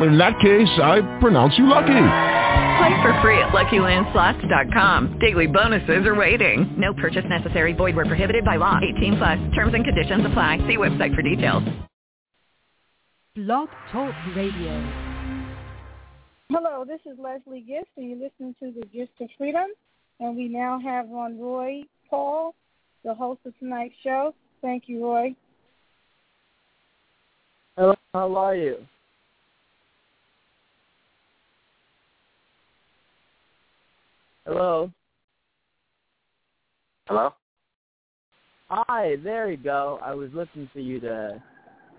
[0.00, 1.92] In that case, I pronounce you lucky.
[2.78, 5.18] Play for free at LuckyLandSlots.com.
[5.20, 6.74] Daily bonuses are waiting.
[6.76, 7.72] No purchase necessary.
[7.72, 8.80] Void where prohibited by law.
[8.96, 9.38] 18 plus.
[9.54, 10.58] Terms and conditions apply.
[10.66, 11.62] See website for details.
[13.36, 14.80] Blog Talk Radio.
[16.50, 19.66] Hello, this is Leslie Gist, and you're listening to the Gist of Freedom.
[20.20, 22.54] And we now have on Roy Paul,
[23.04, 24.34] the host of tonight's show.
[24.60, 25.34] Thank you, Roy.
[27.76, 28.78] Hello, how are you?
[34.46, 34.90] Hello.
[37.06, 37.30] Hello.
[38.68, 39.98] Hi, there you go.
[40.02, 41.42] I was looking for you to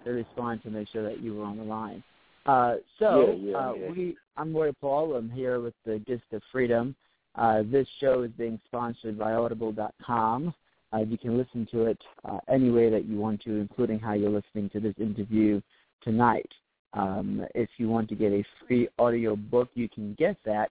[0.03, 2.03] to respond to make sure that you were on the line.
[2.45, 3.89] Uh, so Yeah, yeah, uh, yeah.
[3.89, 5.15] we, I'm Roy Paul.
[5.15, 6.95] I'm here with the Gist of Freedom.
[7.33, 10.53] Uh, this show is being sponsored by Audible.com.
[10.93, 14.13] Uh, you can listen to it uh, any way that you want to, including how
[14.13, 15.59] you're listening to this interview
[16.03, 16.49] tonight.
[16.93, 20.69] Um, if you want to get a free audio book, you can get that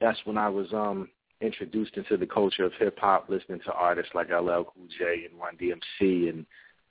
[0.00, 1.08] That's when I was um,
[1.40, 5.40] introduced into the culture of hip hop, listening to artists like LL Cool J and
[5.40, 6.44] Run DMC and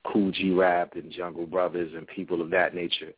[0.06, 3.12] Kool G Rap and Jungle Brothers and people of that nature.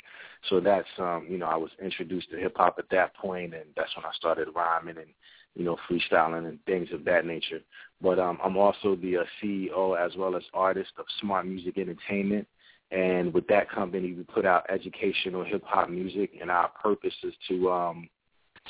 [0.50, 3.66] So that's um, you know, I was introduced to hip hop at that point and
[3.76, 5.08] that's when I started rhyming and,
[5.56, 7.62] you know, freestyling and things of that nature.
[8.02, 12.48] But um I'm also the uh, CEO as well as artist of Smart Music Entertainment.
[12.92, 17.34] And with that company, we put out educational hip hop music, and our purpose is
[17.50, 18.08] to um,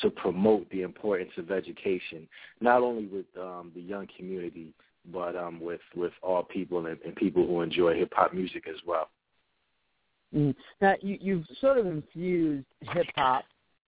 [0.02, 2.28] to promote the importance of education,
[2.62, 4.74] not only with um, the young community,
[5.12, 8.78] but um, with with all people and, and people who enjoy hip hop music as
[8.88, 9.10] well.
[10.36, 10.56] Mm.
[10.82, 13.46] Now, you, you've sort of infused hip hop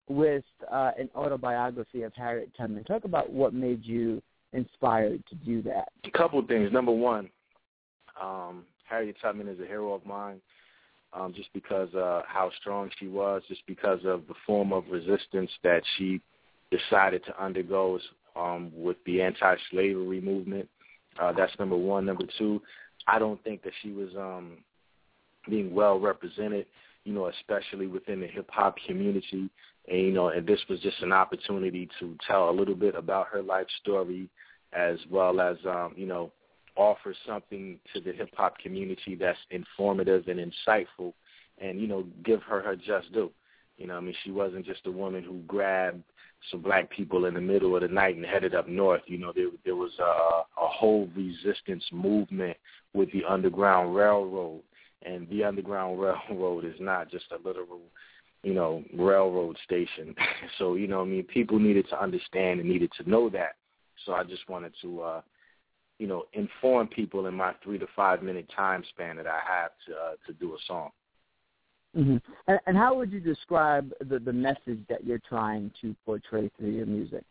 [0.07, 2.83] with uh, an autobiography of Harriet Tubman.
[2.83, 4.21] Talk about what made you
[4.53, 5.89] inspired to do that.
[6.05, 6.71] A couple of things.
[6.71, 7.29] Number one,
[8.21, 10.41] um, Harriet Tubman is a hero of mine.
[11.13, 15.49] Um, just because uh, how strong she was, just because of the form of resistance
[15.63, 16.19] that she
[16.71, 17.99] decided to undergo
[18.35, 20.67] um, with the anti-slavery movement.
[21.17, 22.05] Uh, that's number one.
[22.05, 22.61] Number two,
[23.07, 24.57] I don't think that she was um,
[25.49, 26.65] being well represented,
[27.03, 29.49] you know, especially within the hip hop community.
[29.87, 33.27] And you know, and this was just an opportunity to tell a little bit about
[33.27, 34.29] her life story,
[34.73, 36.31] as well as um, you know,
[36.75, 41.13] offer something to the hip hop community that's informative and insightful,
[41.59, 43.31] and you know, give her her just due.
[43.77, 46.01] You know, I mean, she wasn't just a woman who grabbed
[46.51, 49.01] some black people in the middle of the night and headed up north.
[49.07, 52.57] You know, there there was a, a whole resistance movement
[52.93, 54.61] with the Underground Railroad,
[55.03, 57.81] and the Underground Railroad is not just a literal,
[58.43, 60.15] you know, railroad station.
[60.57, 63.55] so you know, I mean, people needed to understand and needed to know that.
[64.05, 65.21] So I just wanted to, uh,
[65.99, 69.71] you know, inform people in my three to five minute time span that I have
[69.87, 70.89] to uh, to do a song.
[71.97, 72.17] Mm-hmm.
[72.47, 76.71] And, and how would you describe the, the message that you're trying to portray through
[76.71, 77.23] your music?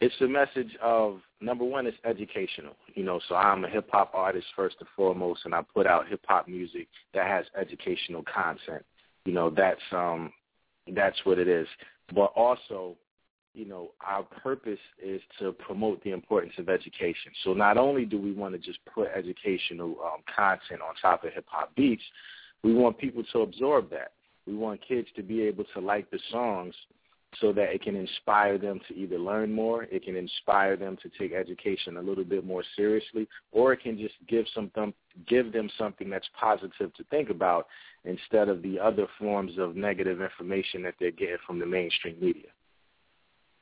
[0.00, 2.74] It's a message of number one, it's educational.
[2.94, 6.08] You know, so I'm a hip hop artist first and foremost, and I put out
[6.08, 8.84] hip hop music that has educational content.
[9.26, 10.32] You know, that's um,
[10.94, 11.66] that's what it is.
[12.14, 12.96] But also,
[13.52, 17.32] you know, our purpose is to promote the importance of education.
[17.44, 21.32] So not only do we want to just put educational um, content on top of
[21.32, 22.02] hip hop beats,
[22.62, 24.12] we want people to absorb that.
[24.46, 26.74] We want kids to be able to like the songs
[27.40, 31.08] so that it can inspire them to either learn more, it can inspire them to
[31.18, 34.92] take education a little bit more seriously, or it can just give some them,
[35.28, 37.68] give them something that's positive to think about
[38.04, 42.48] instead of the other forms of negative information that they're getting from the mainstream media.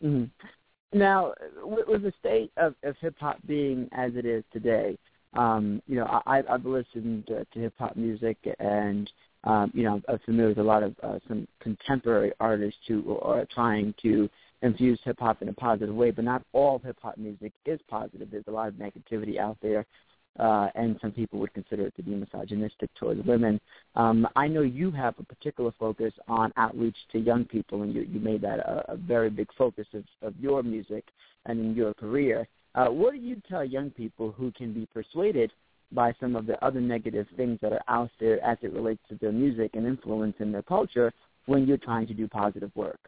[0.02, 0.98] Mm-hmm.
[0.98, 4.96] Now, with, with the state of, of hip hop being as it is today,
[5.34, 9.10] um, you know, I, I've listened to, to hip hop music, and
[9.44, 13.46] um, you know, I'm familiar with a lot of uh, some contemporary artists who are
[13.52, 14.28] trying to
[14.62, 16.10] infuse hip hop in a positive way.
[16.10, 18.28] But not all hip hop music is positive.
[18.30, 19.86] There's a lot of negativity out there.
[20.38, 23.60] Uh, and some people would consider it to be misogynistic towards women.
[23.96, 28.02] Um, I know you have a particular focus on outreach to young people, and you,
[28.02, 31.04] you made that a, a very big focus of, of your music
[31.46, 32.46] and in your career.
[32.76, 35.50] Uh, what do you tell young people who can be persuaded
[35.92, 39.14] by some of the other negative things that are out there as it relates to
[39.16, 41.12] their music and influence in their culture
[41.46, 43.00] when you're trying to do positive work?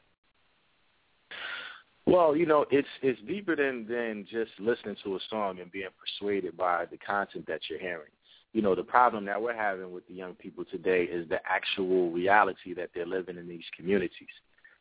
[2.06, 5.90] Well, you know, it's it's deeper than than just listening to a song and being
[5.98, 8.10] persuaded by the content that you're hearing.
[8.52, 12.10] You know, the problem that we're having with the young people today is the actual
[12.10, 14.28] reality that they're living in these communities.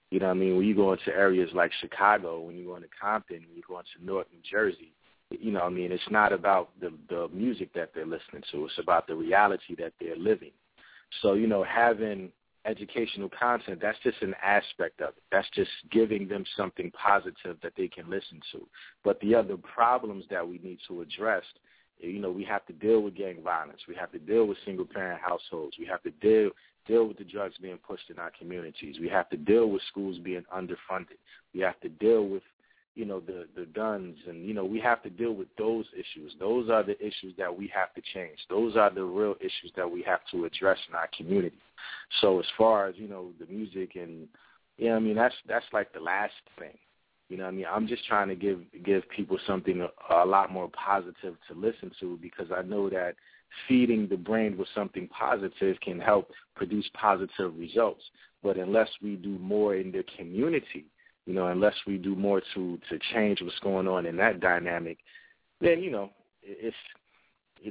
[0.10, 0.58] You know what I mean?
[0.58, 3.78] When you go into areas like Chicago, when you go into Compton, when you go
[3.78, 4.92] into Newark, New Jersey,
[5.30, 5.92] you know I mean?
[5.92, 8.66] It's not about the the music that they're listening to.
[8.66, 10.52] It's about the reality that they're living.
[11.22, 12.32] So, you know, having
[12.66, 15.24] educational content, that's just an aspect of it.
[15.32, 18.68] That's just giving them something positive that they can listen to.
[19.04, 21.44] But the other problems that we need to address,
[21.98, 23.82] you know, we have to deal with gang violence.
[23.88, 25.78] We have to deal with single parent households.
[25.80, 26.52] We have to deal
[26.88, 28.96] deal with the drugs being pushed in our communities.
[29.00, 31.20] We have to deal with schools being underfunded.
[31.54, 32.42] We have to deal with
[33.00, 36.34] you know the the guns and you know we have to deal with those issues.
[36.38, 38.38] Those are the issues that we have to change.
[38.50, 41.56] Those are the real issues that we have to address in our community.
[42.20, 44.28] So as far as you know the music and
[44.78, 46.78] yeah i mean that's that's like the last thing.
[47.30, 50.52] You know i mean i'm just trying to give give people something a, a lot
[50.52, 53.16] more positive to listen to because i know that
[53.68, 58.04] feeding the brain with something positive can help produce positive results.
[58.44, 60.86] But unless we do more in the community
[61.30, 64.98] you know, unless we do more to to change what's going on in that dynamic,
[65.62, 66.10] then you know,
[66.42, 66.76] it's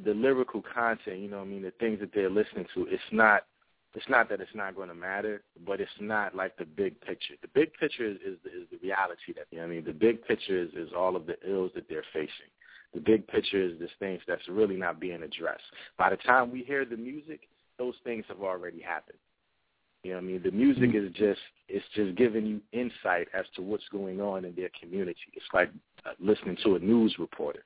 [0.05, 1.19] the lyrical content.
[1.19, 2.87] You know, I mean, the things that they're listening to.
[2.88, 3.46] It's not.
[3.94, 7.34] It's not that it's not going to matter, but it's not like the big picture.
[7.43, 9.84] The big picture is, is, the, is the reality that you know I mean.
[9.84, 12.52] The big picture is, is all of the ills that they're facing.
[12.94, 15.64] The big picture is this things that's really not being addressed.
[15.99, 17.40] By the time we hear the music,
[17.76, 19.19] those things have already happened.
[20.08, 20.43] You know what I mean?
[20.43, 21.06] The music mm-hmm.
[21.06, 25.19] is just it's just giving you insight as to what's going on in their community.
[25.34, 25.69] It's like
[26.06, 27.62] uh, listening to a news reporter.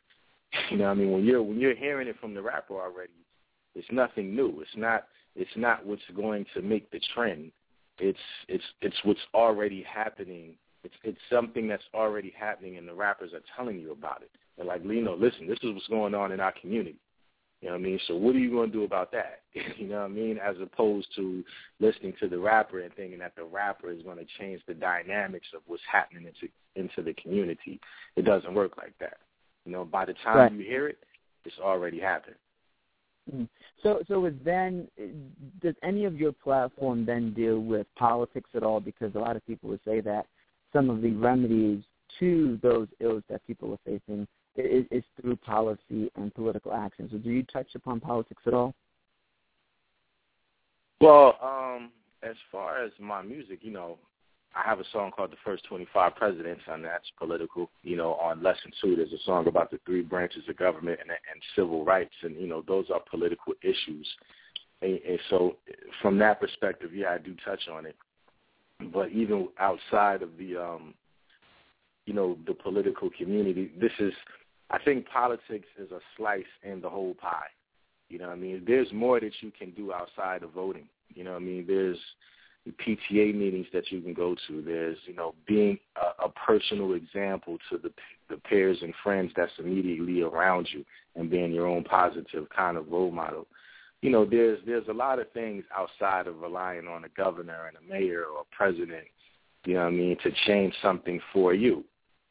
[0.71, 1.13] You know what I mean?
[1.13, 3.13] When you're when you're hearing it from the rapper already,
[3.77, 4.61] it's nothing new.
[4.61, 5.05] It's not
[5.37, 7.53] it's not what's going to make the trend.
[7.99, 8.19] It's
[8.49, 10.57] it's it's what's already happening.
[10.83, 14.31] It's it's something that's already happening and the rappers are telling you about it.
[14.57, 16.99] They're like, Lino, listen, this is what's going on in our community.
[17.63, 18.01] You know what I mean?
[18.09, 19.43] So what are you going to do about that?
[19.79, 20.37] you know what I mean?
[20.39, 21.45] As opposed to
[21.79, 25.47] listening to the rapper and thinking that the rapper is going to change the dynamics
[25.55, 27.79] of what's happening into into the community.
[28.17, 29.19] It doesn't work like that.
[29.65, 30.53] You know, by the time right.
[30.53, 30.99] you hear it,
[31.45, 32.37] it's already happened.
[33.33, 33.45] Mm-hmm.
[33.83, 34.89] So, so with then,
[35.63, 38.81] does any of your platform then deal with politics at all?
[38.81, 40.27] Because a lot of people would say that
[40.73, 41.85] some of the remedies
[42.19, 44.27] to those ills that people are facing
[44.57, 47.09] is, is through policy and political action.
[47.11, 48.75] So do you touch upon politics at all?
[51.01, 51.91] Well, um,
[52.23, 53.99] as far as my music, you know,
[54.55, 57.71] I have a song called The First 25 Presidents, and that's political.
[57.83, 61.11] You know, on Lesson 2, there's a song about the three branches of government and,
[61.11, 64.07] and civil rights, and, you know, those are political issues.
[64.83, 65.57] And, and so
[66.03, 67.97] from that perspective, yeah, I do touch on it.
[68.93, 70.95] But even outside of the, um,
[72.05, 74.13] you know, the political community, this is–
[74.73, 77.47] I think politics is a slice in the whole pie.
[78.09, 78.65] You know what I mean?
[78.67, 80.89] There's more that you can do outside of voting.
[81.15, 81.65] You know what I mean?
[81.67, 81.99] There's
[82.69, 84.63] PTA meetings that you can go to.
[84.63, 87.91] There's, you know, being a, a personal example to the
[88.31, 90.85] the peers and friends that's immediately around you
[91.17, 93.47] and being your own positive kind of role model.
[94.01, 97.77] You know, there's there's a lot of things outside of relying on a governor and
[97.77, 99.07] a mayor or a president,
[99.65, 101.85] you know what I mean, to change something for you.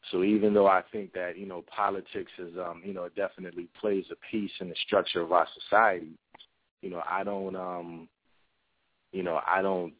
[0.09, 3.67] So even though I think that you know politics is um you know it definitely
[3.79, 6.17] plays a piece in the structure of our society,
[6.81, 8.07] you know I don't um
[9.11, 9.93] you know I don't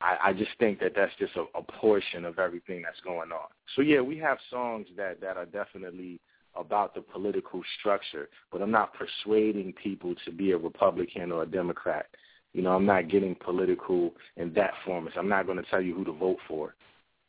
[0.00, 3.48] I, I just think that that's just a, a portion of everything that's going on.
[3.76, 6.20] So yeah, we have songs that that are definitely
[6.56, 11.46] about the political structure, but I'm not persuading people to be a Republican or a
[11.46, 12.06] Democrat.
[12.52, 15.08] You know, I'm not getting political in that form.
[15.16, 16.76] I'm not going to tell you who to vote for,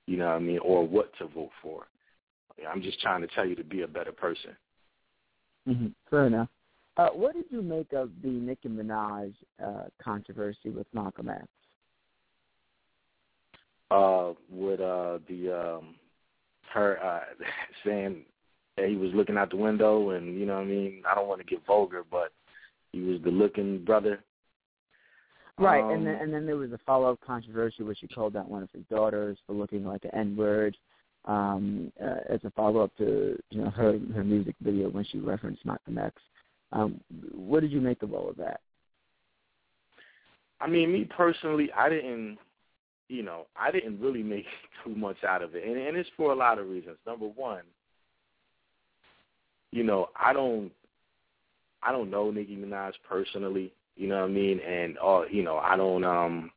[0.06, 1.88] you know what I mean, or what to vote for.
[2.70, 4.52] I'm just trying to tell you to be a better person.
[5.68, 5.88] Mm-hmm.
[6.10, 6.50] Fair enough.
[6.98, 9.34] Uh, what did you make of the Nicki Minaj
[9.64, 11.46] uh, controversy with Malcolm X?
[13.92, 15.96] Uh, with uh, the um,
[16.74, 17.44] her uh,
[17.86, 18.24] saying
[18.78, 21.04] that he was looking out the window, and you know what I mean.
[21.10, 22.32] I don't want to get vulgar, but
[22.92, 24.24] he was the looking brother.
[25.58, 28.36] Right, Um, and then and then there was a follow up controversy where she called
[28.36, 30.76] out one of his daughters for looking like an N word,
[31.26, 35.20] um, uh, as a follow up to you know her her music video when she
[35.20, 36.22] referenced Malcolm X.
[36.72, 37.00] Um,
[37.34, 38.62] what did you make of all of that?
[40.60, 42.38] I mean, me personally, I didn't,
[43.10, 44.46] you know, I didn't really make
[44.84, 46.98] too much out of it, and, and it's for a lot of reasons.
[47.06, 47.64] Number one,
[49.72, 50.72] you know, I don't,
[51.84, 53.74] I don't know Nicki Minaj personally.
[53.96, 54.60] You know what I mean?
[54.60, 56.52] And uh, you know, I don't, um,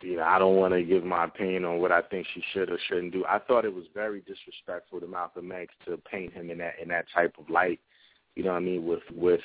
[0.00, 2.70] you know, I don't want to give my opinion on what I think she should
[2.70, 3.24] or shouldn't do.
[3.26, 6.88] I thought it was very disrespectful to Malcolm X to paint him in that in
[6.88, 7.80] that type of light.
[8.34, 8.86] You know what I mean?
[8.86, 9.40] With with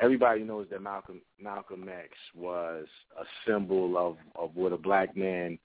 [0.00, 2.86] everybody knows that Malcolm Malcolm X was
[3.20, 5.58] a symbol of of what a black man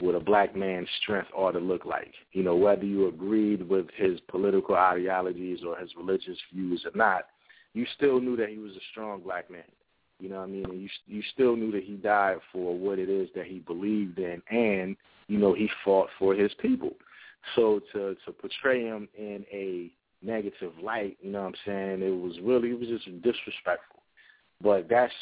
[0.00, 2.12] what a black man's strength ought to look like.
[2.32, 7.26] You know, whether you agreed with his political ideologies or his religious views or not,
[7.74, 9.62] you still knew that he was a strong black man.
[10.20, 10.64] You know what I mean?
[10.64, 14.18] And you you still knew that he died for what it is that he believed
[14.18, 14.96] in, and
[15.28, 16.92] you know he fought for his people.
[17.56, 19.90] So to to portray him in a
[20.24, 22.02] negative light, you know what I'm saying?
[22.02, 24.02] It was really it was just disrespectful.
[24.62, 25.12] But that's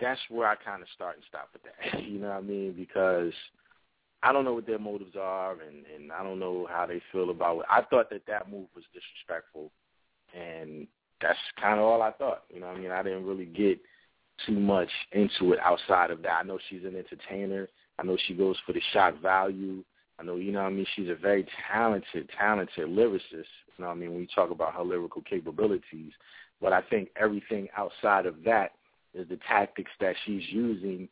[0.00, 2.02] that's where I kind of start and stop with that.
[2.08, 2.72] You know what I mean?
[2.76, 3.32] Because
[4.22, 7.30] I don't know what their motives are, and and I don't know how they feel
[7.30, 7.66] about it.
[7.70, 9.70] I thought that that move was disrespectful,
[10.34, 10.86] and
[11.20, 12.44] that's kind of all I thought.
[12.52, 12.90] You know what I mean?
[12.90, 13.78] I didn't really get
[14.46, 16.32] too much into it outside of that.
[16.32, 17.68] I know she's an entertainer.
[17.98, 19.84] I know she goes for the shock value.
[20.18, 20.86] I know, you know what I mean?
[20.94, 23.20] She's a very talented, talented lyricist.
[23.32, 24.12] You know what I mean?
[24.12, 26.12] When you talk about her lyrical capabilities.
[26.60, 28.72] But I think everything outside of that
[29.12, 31.08] is the tactics that she's using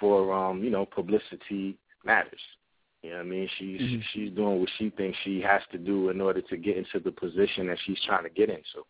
[0.00, 2.40] for, um, you know, publicity matters.
[3.02, 3.48] You know what I mean?
[3.58, 4.02] She's Mhm.
[4.12, 7.12] she's doing what she thinks she has to do in order to get into the
[7.12, 8.84] position that she's trying to get into.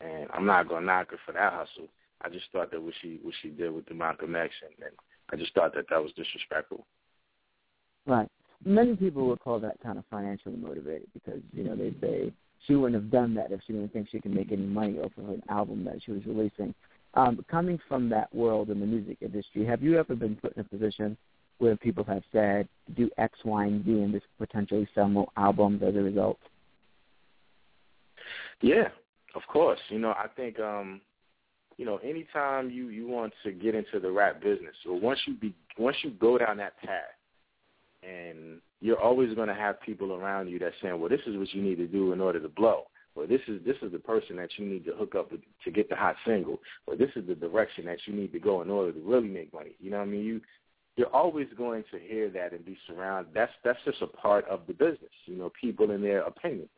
[0.00, 1.88] And I'm not gonna knock her for that hustle.
[2.22, 4.94] I just thought that what she what she did with the Malcolm X, and, and
[5.32, 6.86] I just thought that that was disrespectful.
[8.06, 8.28] Right.
[8.64, 12.32] Many people would call that kind of financially motivated because you know they say
[12.66, 15.12] she wouldn't have done that if she didn't think she could make any money off
[15.16, 16.74] of an album that she was releasing.
[17.14, 20.60] Um, coming from that world in the music industry, have you ever been put in
[20.60, 21.16] a position
[21.58, 25.82] where people have said do X, Y, and Z and this potentially sell more albums
[25.82, 26.38] as a result?
[28.60, 28.88] Yeah,
[29.34, 29.80] of course.
[29.88, 31.00] You know, I think um,
[31.78, 35.34] you know, anytime you you want to get into the rap business, or once you
[35.34, 37.14] be once you go down that path,
[38.02, 41.54] and you're always going to have people around you that saying, "Well, this is what
[41.54, 44.36] you need to do in order to blow." Or this is this is the person
[44.36, 46.60] that you need to hook up with to get the hot single.
[46.86, 49.52] Or this is the direction that you need to go in order to really make
[49.54, 49.74] money.
[49.80, 50.24] You know what I mean?
[50.24, 50.40] You
[50.96, 53.32] you're always going to hear that and be surrounded.
[53.34, 55.12] That's that's just a part of the business.
[55.26, 56.70] You know, people and their opinions.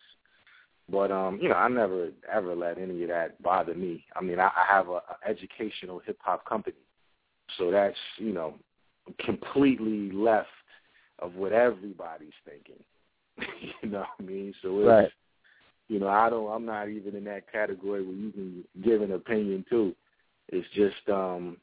[0.91, 4.05] But um, you know, I never ever let any of that bother me.
[4.17, 6.77] I mean, I, I have a, a educational hip hop company,
[7.59, 8.55] so that's you know
[9.25, 10.49] completely left
[11.21, 12.83] of what everybody's thinking.
[13.83, 14.55] you know what I mean?
[14.63, 15.13] So it's, Right.
[15.89, 16.51] you know, I don't.
[16.51, 19.95] I'm not even in that category where you can give an opinion too.
[20.49, 21.57] It's just, um,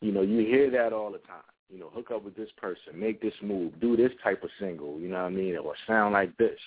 [0.00, 1.42] you know, you hear that all the time.
[1.70, 4.98] You know, hook up with this person, make this move, do this type of single.
[4.98, 5.56] You know what I mean?
[5.58, 6.58] Or sound like this.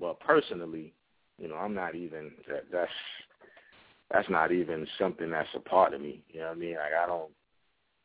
[0.00, 0.94] But personally,
[1.38, 2.64] you know, I'm not even that.
[2.72, 2.90] That's
[4.10, 6.22] that's not even something that's a part of me.
[6.28, 6.74] You know what I mean?
[6.74, 7.30] Like I don't.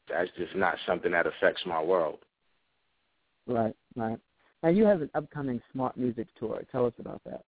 [0.09, 2.19] That's just not something that affects my world.
[3.45, 4.17] Right, right.
[4.63, 6.63] And you have an upcoming Smart Music tour.
[6.71, 7.43] Tell us about that.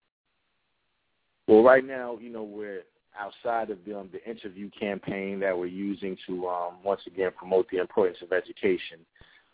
[1.47, 2.81] Well, right now, you know, we're
[3.17, 7.67] outside of the, um, the interview campaign that we're using to um, once again promote
[7.71, 8.99] the importance of education,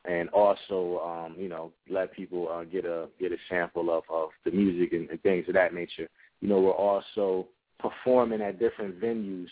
[0.06, 4.30] and also, um, you know, let people uh, get a get a sample of, of
[4.46, 6.10] the music and, and things of that nature.
[6.42, 7.48] You know, we're also
[7.80, 9.48] performing at different venues.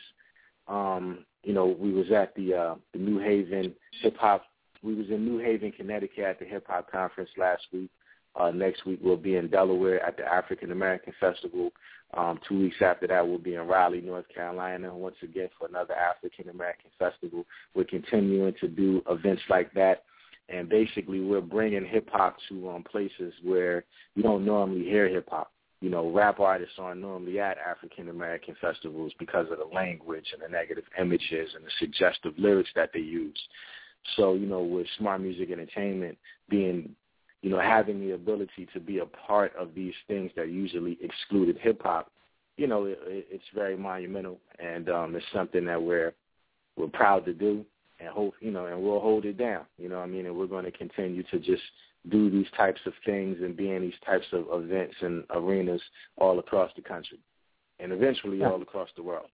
[0.68, 4.44] Um, you know, we was at the uh, the New Haven Hip Hop.
[4.84, 7.90] We was in New Haven, Connecticut at the Hip Hop Conference last week.
[8.36, 11.72] Uh, next week we'll be in Delaware at the African American Festival.
[12.14, 15.94] Um, two weeks after that, we'll be in Raleigh, North Carolina, once again for another
[15.94, 17.46] African American festival.
[17.74, 20.04] We're continuing to do events like that,
[20.52, 23.84] and basically we're bringing hip hop to um, places where
[24.16, 25.52] you don't normally hear hip hop.
[25.80, 30.42] You know, rap artists aren't normally at African American festivals because of the language and
[30.42, 33.40] the negative images and the suggestive lyrics that they use.
[34.16, 36.18] So, you know, with Smart Music Entertainment
[36.50, 36.96] being
[37.42, 41.58] you know, having the ability to be a part of these things that usually excluded
[41.60, 42.12] hip hop,
[42.58, 46.14] you know, it, it's very monumental, and um, it's something that we're
[46.78, 47.66] we're proud to do.
[48.02, 49.66] And hope you know, and we'll hold it down.
[49.78, 50.26] You know what I mean?
[50.26, 51.62] And we're going to continue to just
[52.10, 55.82] do these types of things and be in these types of events and arenas
[56.18, 57.20] all across the country,
[57.80, 58.50] and eventually yeah.
[58.50, 59.28] all across the world.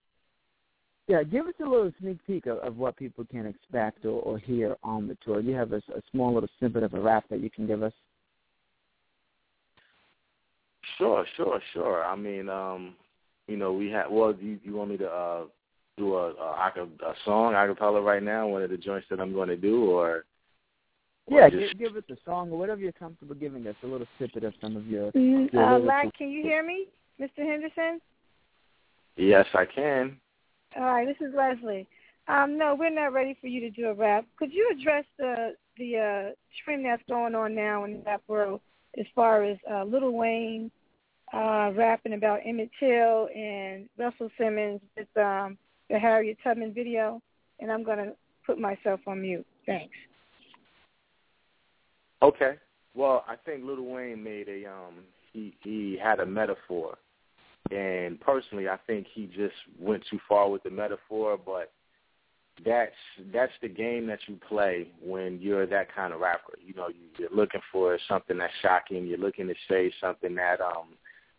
[1.07, 4.37] Yeah, give us a little sneak peek of, of what people can expect or, or
[4.37, 5.39] hear on the tour.
[5.39, 7.93] You have a, a small little snippet of a rap that you can give us.
[10.97, 12.03] Sure, sure, sure.
[12.03, 12.95] I mean, um,
[13.47, 14.11] you know, we have.
[14.11, 15.43] Well, do you, you want me to uh,
[15.97, 18.47] do a, a, a song acapella right now?
[18.47, 20.25] One of the joints that I'm going to do, or
[21.29, 21.77] yeah, just...
[21.77, 23.75] give, give us a song or whatever you're comfortable giving us.
[23.83, 25.11] A little snippet of some of your.
[25.11, 26.87] Mm, your uh, Lak, can you hear me,
[27.19, 27.39] Mr.
[27.39, 27.99] Henderson?
[29.17, 30.17] Yes, I can.
[30.75, 31.87] All right, this is Leslie.
[32.27, 34.25] Um, no, we're not ready for you to do a rap.
[34.37, 38.61] Could you address the the uh, trend that's going on now in the rap world
[38.99, 40.71] as far as uh, Lil Wayne
[41.33, 45.57] uh, rapping about Emmett Till and Russell Simmons with um,
[45.89, 47.21] the Harriet Tubman video?
[47.59, 48.13] And I'm going to
[48.45, 49.45] put myself on mute.
[49.65, 49.93] Thanks.
[52.21, 52.55] Okay.
[52.95, 56.97] Well, I think Lil Wayne made a um he he had a metaphor
[57.71, 61.37] and personally, I think he just went too far with the metaphor.
[61.43, 61.71] But
[62.65, 62.91] that's
[63.33, 66.53] that's the game that you play when you're that kind of rapper.
[66.65, 69.05] You know, you're looking for something that's shocking.
[69.05, 70.89] You're looking to say something that um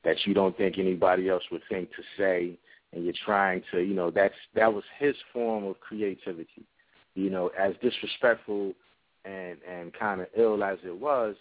[0.04, 2.58] that you don't think anybody else would think to say,
[2.92, 6.64] and you're trying to, you know, that's that was his form of creativity.
[7.14, 8.74] You know, as disrespectful
[9.24, 11.34] and and kind of ill as it was,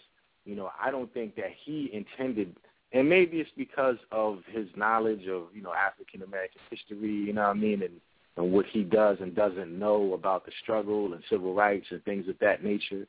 [0.44, 2.54] you know, I don't think that he intended
[2.92, 7.42] and maybe it's because of his knowledge of you know African American history, you know
[7.42, 8.00] what I mean, and
[8.36, 12.28] and what he does and doesn't know about the struggle and civil rights and things
[12.28, 13.06] of that nature.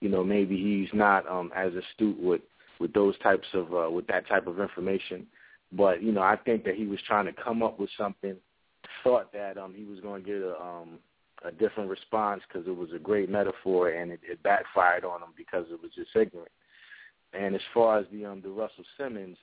[0.00, 2.40] You know, maybe he's not um, as astute with
[2.80, 5.26] with those types of uh, with that type of information.
[5.72, 8.36] But you know, I think that he was trying to come up with something.
[9.04, 10.98] Thought that um, he was going to get a um,
[11.44, 15.30] a different response because it was a great metaphor, and it, it backfired on him
[15.36, 16.50] because it was just ignorant.
[17.32, 19.36] And as far as the um the Russell Simmons,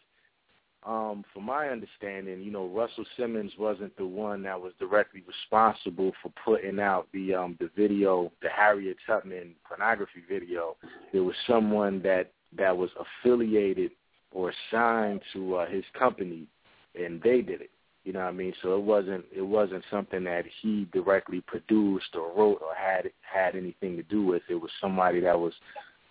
[0.85, 6.11] um, from my understanding, you know, Russell Simmons wasn't the one that was directly responsible
[6.21, 10.75] for putting out the um the video, the Harriet Tubman pornography video.
[11.13, 12.89] There was someone that that was
[13.23, 13.91] affiliated
[14.31, 16.47] or signed to uh, his company,
[16.95, 17.69] and they did it.
[18.03, 18.53] You know what I mean?
[18.61, 23.55] So it wasn't it wasn't something that he directly produced or wrote or had had
[23.55, 24.43] anything to do with.
[24.49, 25.53] It was somebody that was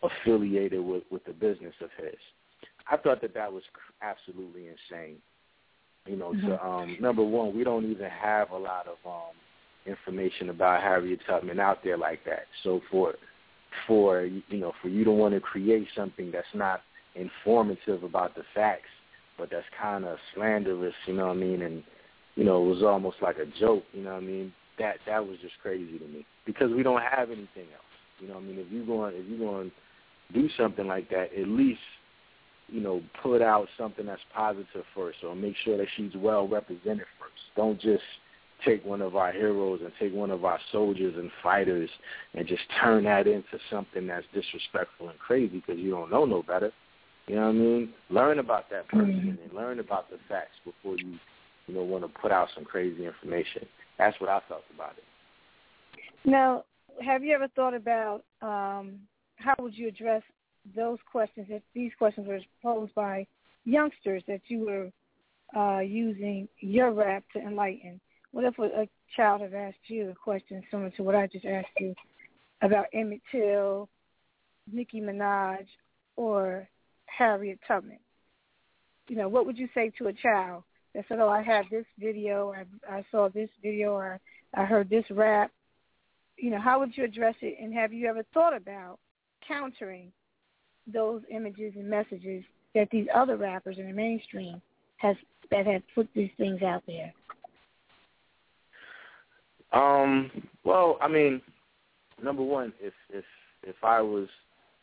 [0.02, 2.18] affiliated with with the business of his.
[2.90, 3.62] I thought that that was
[4.02, 5.16] absolutely insane.
[6.06, 6.48] You know, mm-hmm.
[6.48, 9.34] to um, number one, we don't even have a lot of um,
[9.86, 12.44] information about Harriet Tubman out there like that.
[12.62, 13.14] So for
[13.86, 16.82] for you know for you to want to create something that's not
[17.16, 18.88] informative about the facts,
[19.38, 21.82] but that's kind of slanderous, you know what I mean, and
[22.34, 24.52] you know it was almost like a joke, you know what I mean.
[24.78, 27.84] That that was just crazy to me because we don't have anything else.
[28.20, 29.72] You know, what I mean, if you going if you going
[30.32, 31.80] do something like that, at least
[32.68, 37.06] you know put out something that's positive first, or make sure that she's well represented
[37.18, 37.42] first.
[37.56, 38.02] Don't just
[38.64, 41.90] take one of our heroes and take one of our soldiers and fighters
[42.34, 46.42] and just turn that into something that's disrespectful and crazy because you don't know no
[46.42, 46.72] better.
[47.26, 47.94] You know what I mean?
[48.08, 49.42] Learn about that person mm-hmm.
[49.42, 51.18] and learn about the facts before you,
[51.66, 53.66] you know, want to put out some crazy information.
[53.98, 55.04] That's what I felt about it.
[56.24, 56.64] Now,
[57.04, 59.00] have you ever thought about um,
[59.36, 60.22] how would you address
[60.74, 63.26] those questions if these questions were posed by
[63.64, 64.90] youngsters that you were
[65.56, 68.00] uh, using your rap to enlighten?
[68.32, 71.44] What if a, a child had asked you a question similar to what I just
[71.44, 71.94] asked you
[72.62, 73.88] about Emmett Till,
[74.72, 75.66] Nicki Minaj,
[76.16, 76.68] or
[77.06, 77.98] Harriet Tubman?
[79.08, 80.64] You know, what would you say to a child
[80.94, 84.20] that said, "Oh, I had this video, I, I saw this video, or
[84.54, 85.50] I heard this rap"?
[86.36, 87.58] You know, how would you address it?
[87.60, 88.98] And have you ever thought about
[89.46, 90.12] countering
[90.92, 94.60] those images and messages that these other rappers in the mainstream
[94.98, 95.16] has
[95.50, 97.12] that have put these things out there?
[99.72, 100.30] Um.
[100.64, 101.40] Well, I mean,
[102.22, 103.24] number one, if if
[103.62, 104.28] if I was,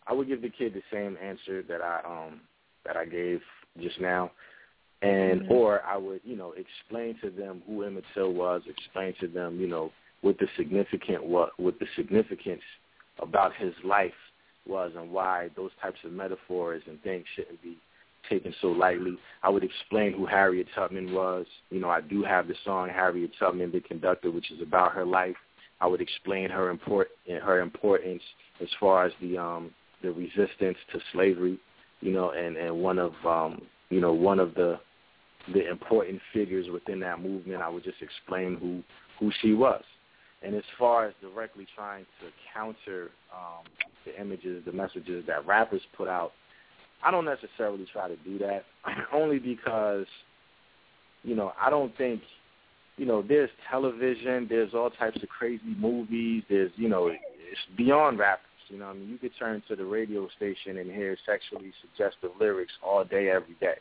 [0.08, 2.42] I would give the kid the same answer that I um
[2.86, 3.42] that I gave
[3.82, 4.32] just now,
[5.02, 5.52] and mm-hmm.
[5.52, 9.60] or I would you know explain to them who Emmett Till was, explain to them
[9.60, 12.62] you know what the significant what what the significance
[13.20, 14.12] about his life
[14.68, 17.78] was and why those types of metaphors and things shouldn't be
[18.30, 19.18] taken so lightly.
[19.44, 21.46] I would explain who Harriet Tubman was.
[21.70, 25.06] You know, I do have the song Harriet Tubman, the conductor, which is about her
[25.06, 25.36] life.
[25.82, 28.24] I would explain her import her importance
[28.62, 29.72] as far as the um
[30.04, 31.60] the resistance to slavery,
[32.02, 34.80] you know, and and one of um you know one of the
[35.54, 37.62] the important figures within that movement.
[37.62, 38.84] I would just explain who
[39.20, 39.84] who she was,
[40.42, 43.64] And as far as directly trying to counter um,
[44.06, 46.32] the images, the messages that rappers put out,
[47.04, 48.66] I don't necessarily try to do that,
[49.14, 50.06] only because,
[51.24, 52.22] you know, I don't think,
[52.98, 58.20] you know, there's television, there's all types of crazy movies, there's, you know, it's beyond
[58.20, 58.46] rappers.
[58.70, 62.32] You know, I mean, you could turn to the radio station and hear sexually suggestive
[62.40, 63.76] lyrics all day, every day.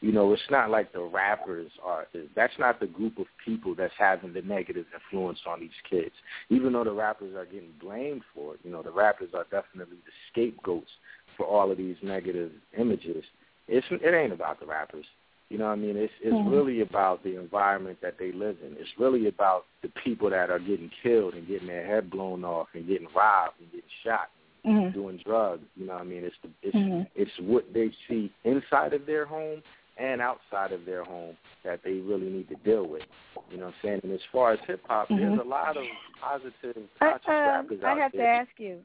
[0.00, 2.06] You know, it's not like the rappers are.
[2.36, 6.14] That's not the group of people that's having the negative influence on these kids.
[6.50, 9.96] Even though the rappers are getting blamed for it, you know, the rappers are definitely
[10.04, 10.90] the scapegoats
[11.36, 13.24] for all of these negative images.
[13.66, 15.06] It's it ain't about the rappers.
[15.50, 15.96] You know what I mean?
[15.96, 16.48] It's it's mm-hmm.
[16.48, 18.72] really about the environment that they live in.
[18.78, 22.68] It's really about the people that are getting killed and getting their head blown off
[22.74, 24.30] and getting robbed and getting shot
[24.64, 24.98] and mm-hmm.
[24.98, 25.62] doing drugs.
[25.76, 26.24] You know what I mean?
[26.24, 27.02] It's the it's mm-hmm.
[27.14, 29.62] it's what they see inside of their home
[29.96, 33.02] and outside of their home that they really need to deal with.
[33.50, 34.00] You know what I'm saying?
[34.02, 35.20] And as far as hip hop, mm-hmm.
[35.20, 35.84] there's a lot of
[36.20, 38.22] positive conscious I, uh, rappers I have there.
[38.22, 38.78] to ask you.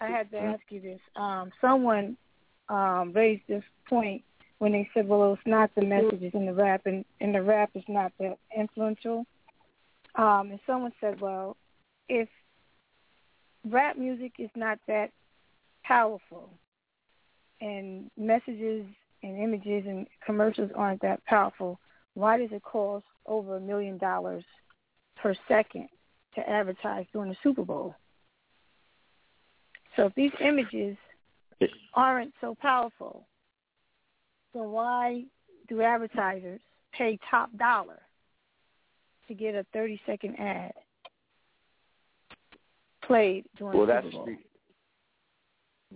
[0.00, 1.00] I had to ask you this.
[1.14, 2.16] Um, someone
[2.68, 4.22] um, raised this point
[4.58, 7.70] when they said, "Well, it's not the messages in the rap, and, and the rap
[7.74, 9.26] is not that influential."
[10.14, 11.56] Um, and someone said, "Well,
[12.08, 12.28] if
[13.68, 15.10] rap music is not that
[15.84, 16.50] powerful,
[17.60, 18.86] and messages
[19.22, 21.78] and images and commercials aren't that powerful,
[22.14, 24.44] why does it cost over a million dollars
[25.16, 25.88] per second
[26.34, 27.94] to advertise during the Super Bowl?"
[29.96, 30.96] So if these images
[31.94, 33.26] aren't so powerful,
[34.56, 35.24] then why
[35.68, 36.60] do advertisers
[36.92, 38.00] pay top dollar
[39.28, 40.72] to get a 30 second ad
[43.04, 44.36] played during well, the that's Super Bowl?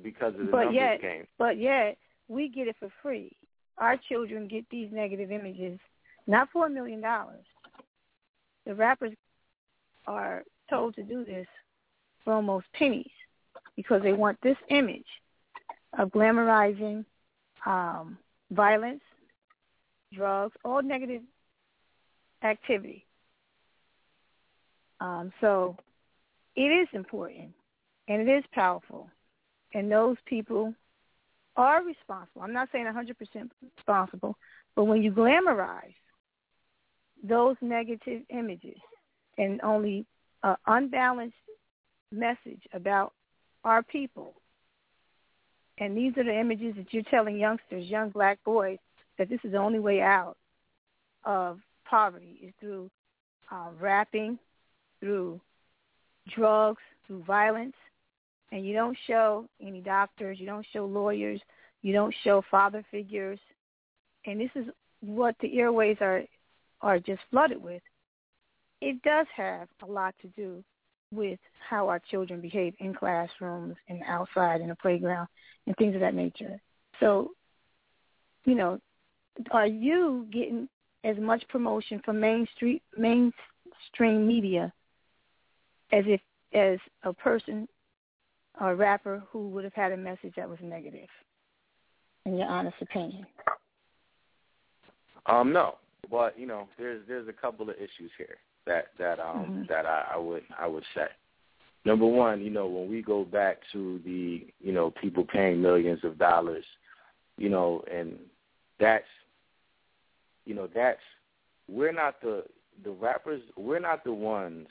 [0.03, 1.27] because of the but yet, game.
[1.39, 1.97] But yet,
[2.29, 3.33] we get it for free.
[3.79, 5.79] Our children get these negative images
[6.27, 7.45] not for a million dollars.
[8.67, 9.13] The rappers
[10.07, 11.47] are told to do this
[12.25, 13.11] for almost pennies
[13.75, 15.07] because they want this image
[15.99, 17.05] of glamorizing
[17.67, 18.19] um,
[18.51, 19.03] violence,
[20.13, 21.23] drugs, all negative
[22.43, 23.07] activity.
[25.01, 25.77] Um, so
[26.57, 27.53] it is important
[28.09, 29.09] and it is powerful.
[29.73, 30.75] And those people
[31.57, 32.43] are responsible.
[32.43, 34.37] I'm not saying 100% responsible,
[34.75, 35.95] but when you glamorize
[37.23, 38.79] those negative images
[39.39, 40.07] and only
[40.43, 41.37] an unbalanced
[42.11, 43.13] message about
[43.65, 44.35] our people.
[45.81, 48.79] And these are the images that you're telling youngsters, young black boys,
[49.19, 50.37] that this is the only way out
[51.25, 52.91] of poverty is through
[53.51, 54.39] uh, rapping,
[55.01, 55.41] through
[56.37, 57.75] drugs, through violence.
[58.53, 61.41] And you don't show any doctors, you don't show lawyers,
[61.83, 63.39] you don't show father figures.
[64.27, 64.67] And this is
[65.01, 66.23] what the airways are
[66.83, 67.83] are just flooded with.
[68.81, 70.65] It does have a lot to do
[71.13, 75.29] with how our children behave in classrooms and outside in the playground
[75.67, 76.61] and things of that nature.
[77.01, 77.33] So,
[78.45, 78.81] you know,
[79.51, 80.69] are you getting
[81.05, 84.73] as much promotion from mainstream mainstream media
[85.93, 86.21] as if
[86.53, 87.67] as a person
[88.61, 91.09] or a rapper who would have had a message that was negative?
[92.27, 93.27] In your honest opinion.
[95.27, 95.77] Um, no,
[96.11, 99.63] but you know, there's there's a couple of issues here that that um mm-hmm.
[99.69, 101.07] that I, I would I would say.
[101.87, 106.01] Number one, you know, when we go back to the you know people paying millions
[106.05, 106.65] of dollars,
[107.39, 108.19] you know, and
[108.79, 109.05] that's
[110.45, 111.01] you know that's
[111.69, 112.45] we're not the
[112.85, 114.67] the rappers we're not the ones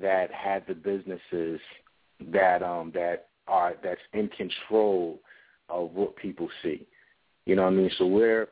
[0.00, 1.60] that had the businesses
[2.32, 5.18] that um that are that's in control
[5.68, 6.86] of what people see.
[7.44, 7.90] You know what I mean?
[7.98, 8.48] So we're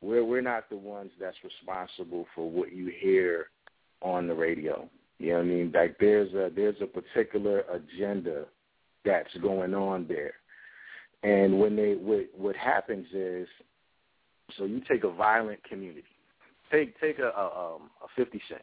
[0.00, 3.48] we're we're not the ones that's responsible for what you hear
[4.04, 4.88] on the radio.
[5.18, 5.72] You know what I mean?
[5.74, 8.44] Like there's a there's a particular agenda
[9.04, 10.34] that's going on there.
[11.22, 13.48] And when they what what happens is
[14.56, 16.04] so you take a violent community.
[16.70, 18.62] Take take a a, um, a fifty cent.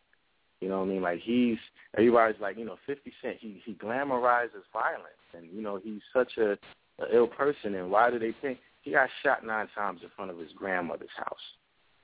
[0.60, 1.02] You know what I mean?
[1.02, 1.58] Like he's
[1.98, 6.38] everybody's like, you know, fifty cent, he he glamorizes violence and you know, he's such
[6.38, 6.52] a,
[7.04, 10.30] a ill person and why do they think he got shot nine times in front
[10.30, 11.34] of his grandmother's house?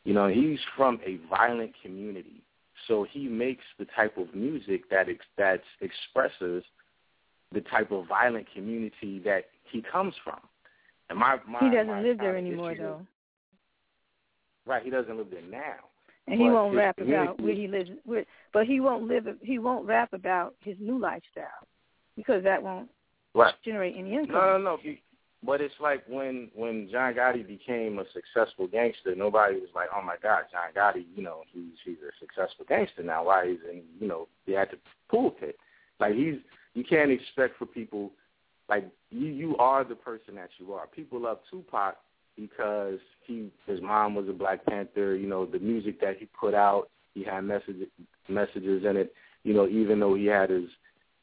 [0.06, 2.41] You know, he's from a violent community
[2.88, 6.63] so he makes the type of music that ex- that expresses
[7.54, 10.40] the type of violent community that he comes from.
[11.10, 13.02] And my, my he doesn't my live there anymore, though.
[14.66, 15.76] right, he doesn't live there now.
[16.28, 17.90] And he won't rap about where he lives.
[18.04, 19.26] Where, but he won't live.
[19.42, 21.46] He won't rap about his new lifestyle
[22.18, 22.90] because that won't
[23.34, 23.54] Right.
[23.63, 24.36] generate any income.
[24.36, 24.78] No, no, no.
[24.78, 25.02] He,
[25.48, 30.02] but it's like when when John Gotti became a successful gangster, nobody was like, "Oh
[30.02, 33.24] my God, John Gotti, you know, he's he's a successful gangster now.
[33.24, 34.78] Why he's in, you know, the at the
[35.10, 35.58] pulpit?
[36.02, 36.36] Like he's
[36.74, 38.12] you can't expect for people
[38.68, 40.86] like you you are the person that you are.
[40.86, 41.96] People love Tupac
[42.36, 45.16] because he his mom was a Black Panther.
[45.16, 47.88] You know, the music that he put out, he had messages
[48.28, 49.14] messages in it.
[49.44, 50.66] You know, even though he had his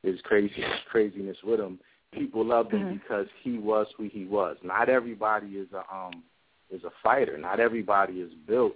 [0.02, 1.78] his crazy craziness with him
[2.14, 2.94] people loved him mm-hmm.
[2.94, 4.56] because he was who he was.
[4.62, 6.22] Not everybody is a um
[6.70, 7.38] is a fighter.
[7.38, 8.74] Not everybody is built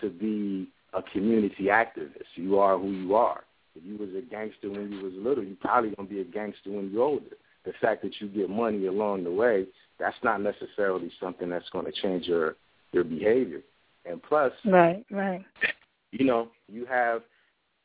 [0.00, 2.24] to be a community activist.
[2.34, 3.44] You are who you are.
[3.76, 6.70] If you was a gangster when you was little, you probably gonna be a gangster
[6.70, 7.36] when you're older.
[7.64, 9.66] The fact that you get money along the way,
[9.98, 12.56] that's not necessarily something that's going to change your
[12.92, 13.60] your behavior.
[14.04, 15.44] And plus, right, right.
[16.12, 17.22] You know, you have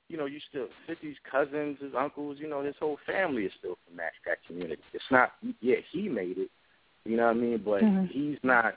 [0.09, 3.77] you know, you still Fifty's cousins, his uncles, you know, his whole family is still
[3.87, 4.81] from that that community.
[4.93, 6.49] It's not yeah, he made it,
[7.05, 8.05] you know what I mean, but mm-hmm.
[8.05, 8.75] he's not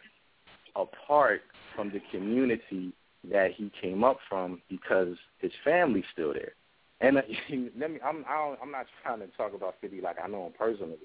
[0.76, 1.42] apart
[1.74, 2.92] from the community
[3.30, 6.52] that he came up from because his family's still there.
[7.00, 7.22] And uh,
[7.78, 10.46] let me I'm I don't, I'm not trying to talk about Fifty like I know
[10.46, 10.98] him personally.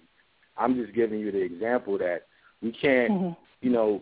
[0.58, 2.24] I'm just giving you the example that
[2.62, 3.34] we can't, mm-hmm.
[3.62, 4.02] you know,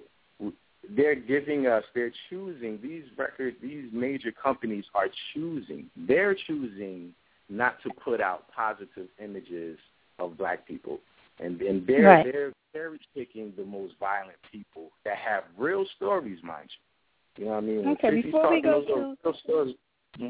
[0.96, 7.14] they're giving us, they're choosing, these records, these major companies are choosing, they're choosing
[7.50, 9.78] not to put out positive images
[10.20, 11.00] of black people.
[11.40, 12.26] And and they're right.
[12.26, 16.70] they're they're picking the most violent people that have real stories, mind
[17.38, 17.44] you.
[17.44, 17.88] You know what I mean?
[17.90, 19.76] Okay, before we go to those stories.
[20.18, 20.30] Hmm?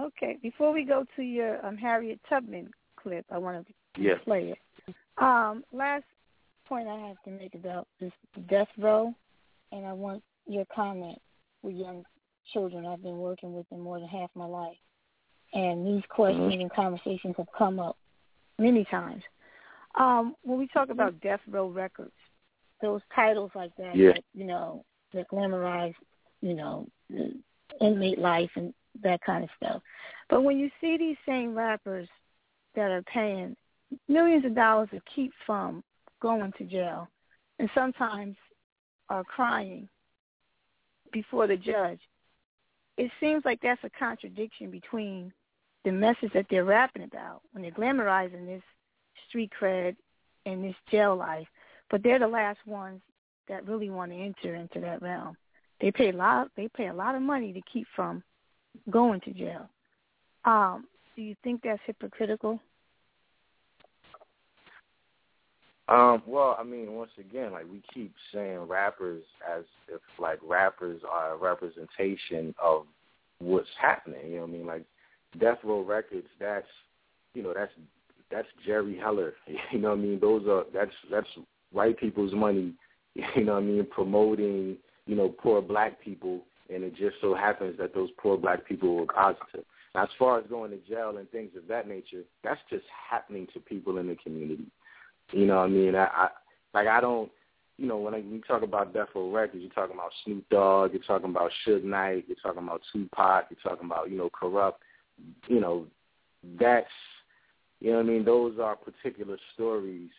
[0.00, 4.14] Okay, before we go to your um, Harriet Tubman clip, I want to yeah.
[4.24, 4.94] play it.
[5.18, 6.04] Um, last
[6.66, 8.12] point I have to make about this
[8.48, 9.14] death row
[9.72, 11.20] and I want your comment
[11.62, 12.04] with young
[12.52, 12.86] children.
[12.86, 14.76] I've been working with them more than half my life,
[15.52, 16.60] and these questions mm-hmm.
[16.62, 17.96] and conversations have come up
[18.58, 19.22] many times.
[19.94, 22.12] Um, when we talk about death row records,
[22.80, 24.12] those titles like that, yeah.
[24.12, 25.94] that you know, that glamorize,
[26.40, 26.86] you know,
[27.80, 29.82] inmate life and that kind of stuff.
[30.28, 32.08] But when you see these same rappers
[32.74, 33.56] that are paying
[34.08, 35.82] millions of dollars to keep from
[36.20, 37.08] going to jail,
[37.58, 38.36] and sometimes
[39.10, 39.88] are crying
[41.12, 42.00] before the judge,
[42.96, 45.32] it seems like that's a contradiction between
[45.84, 48.62] the message that they're rapping about when they're glamorizing this
[49.28, 49.96] street cred
[50.46, 51.46] and this jail life,
[51.90, 53.00] but they're the last ones
[53.48, 55.36] that really want to enter into that realm.
[55.80, 56.50] They pay a lot.
[56.56, 58.22] They pay a lot of money to keep from
[58.90, 59.68] going to jail.
[60.44, 62.60] Um, do you think that's hypocritical?
[65.88, 71.00] Um, well, I mean, once again, like we keep saying rappers as if like rappers
[71.10, 72.84] are a representation of
[73.38, 74.32] what's happening.
[74.32, 74.66] You know what I mean?
[74.66, 74.84] Like
[75.40, 76.66] Death Row Records, that's
[77.34, 77.72] you know, that's
[78.30, 79.34] that's Jerry Heller.
[79.72, 80.20] You know what I mean?
[80.20, 81.28] Those are that's that's
[81.72, 82.74] white people's money,
[83.14, 87.34] you know what I mean, promoting, you know, poor black people and it just so
[87.34, 89.64] happens that those poor black people were positive.
[89.94, 93.60] As far as going to jail and things of that nature, that's just happening to
[93.60, 94.66] people in the community.
[95.32, 95.94] You know what I mean?
[95.94, 96.28] I, I
[96.74, 97.30] like I don't
[97.78, 101.02] you know, when you talk about Death Row Records, you're talking about Snoop Dogg, you're
[101.02, 104.74] talking about Suge Knight, you're talking about Tupac, you're talking about, you know, Kurupt.
[105.46, 105.86] You know,
[106.58, 106.86] that's,
[107.80, 108.24] you know what I mean?
[108.24, 110.10] Those are particular stories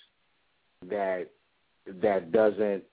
[0.90, 1.28] that
[2.02, 2.84] that doesn't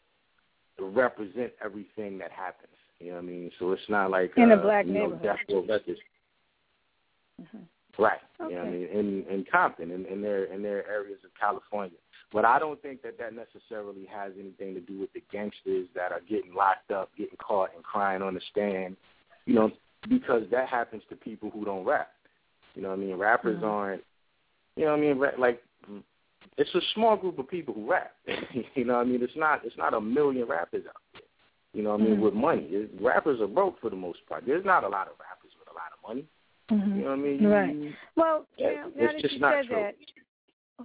[0.81, 2.73] represent everything that happens.
[2.99, 3.51] You know what I mean?
[3.59, 5.23] So it's not like in uh, a black you neighborhood.
[5.23, 6.01] Know, Death Row Records.
[7.41, 8.03] Mm-hmm.
[8.03, 8.19] Right.
[8.41, 8.53] Okay.
[8.53, 8.89] You know what I mean?
[8.89, 11.97] In in Compton, in, in their in their areas of California.
[12.33, 16.13] But I don't think that that necessarily has anything to do with the gangsters that
[16.13, 18.97] are getting locked up, getting caught, and crying on the stand.
[19.47, 19.71] You know,
[20.09, 22.11] because that happens to people who don't rap.
[22.75, 23.17] You know what I mean?
[23.17, 23.65] Rappers mm-hmm.
[23.65, 24.03] aren't.
[24.77, 25.21] You know what I mean?
[25.39, 25.63] Like
[26.59, 28.13] it's a small group of people who rap.
[28.75, 29.23] you know what I mean?
[29.23, 31.23] It's not it's not a million rappers out there.
[31.73, 32.15] You know what I mean?
[32.15, 32.23] Mm-hmm.
[32.23, 34.45] With money, it, rappers are broke for the most part.
[34.47, 36.25] There's not a lot of rappers with a lot of money.
[36.71, 36.99] Mm-hmm.
[36.99, 37.47] You know what I mean?
[37.47, 37.95] Right.
[38.17, 39.77] Well, yeah, now, it's now that just you said true.
[39.77, 39.95] that,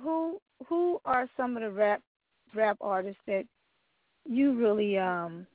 [0.01, 2.01] who who are some of the rap
[2.53, 3.45] rap artists that
[4.25, 5.45] you really um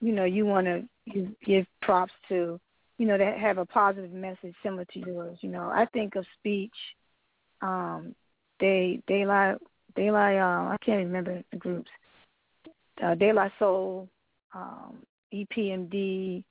[0.00, 0.84] you know you want to
[1.44, 2.60] give props to
[2.98, 6.24] you know that have a positive message similar to yours you know i think of
[6.38, 6.74] speech
[7.62, 8.14] um
[8.60, 9.54] they they lie
[9.96, 11.90] they lie um i can't remember the groups
[13.02, 14.08] uh de la soul
[14.54, 14.98] um
[15.32, 16.44] epmd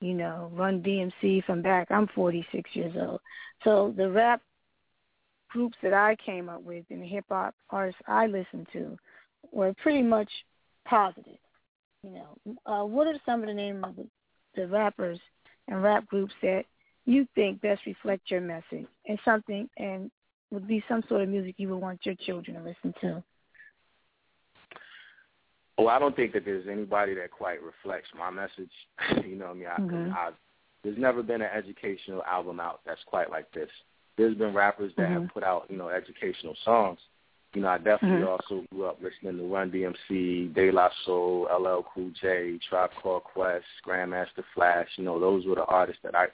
[0.00, 3.20] you know run dmc from back i'm forty six years old
[3.64, 4.40] so the rap
[5.50, 8.96] groups that I came up with and the hip hop artists I listened to
[9.52, 10.30] were pretty much
[10.86, 11.38] positive.
[12.02, 14.06] You know, uh, what are some of the names of the,
[14.56, 15.18] the rappers
[15.68, 16.64] and rap groups that
[17.04, 20.10] you think best reflect your message and something and
[20.50, 23.22] would be some sort of music you would want your children to listen to?
[25.80, 28.70] Oh, I don't think that there's anybody that quite reflects my message.
[29.26, 30.12] you know, what I mean, I, mm-hmm.
[30.12, 30.30] I,
[30.84, 33.70] there's never been an educational album out that's quite like this.
[34.18, 35.22] There's been rappers that mm-hmm.
[35.22, 36.98] have put out, you know, educational songs.
[37.54, 38.28] You know, I definitely mm-hmm.
[38.28, 43.24] also grew up listening to Run DMC, De La Soul, LL Cool J, Tribe Called
[43.24, 44.88] Quest, Grandmaster Flash.
[44.96, 46.26] You know, those were the artists that I,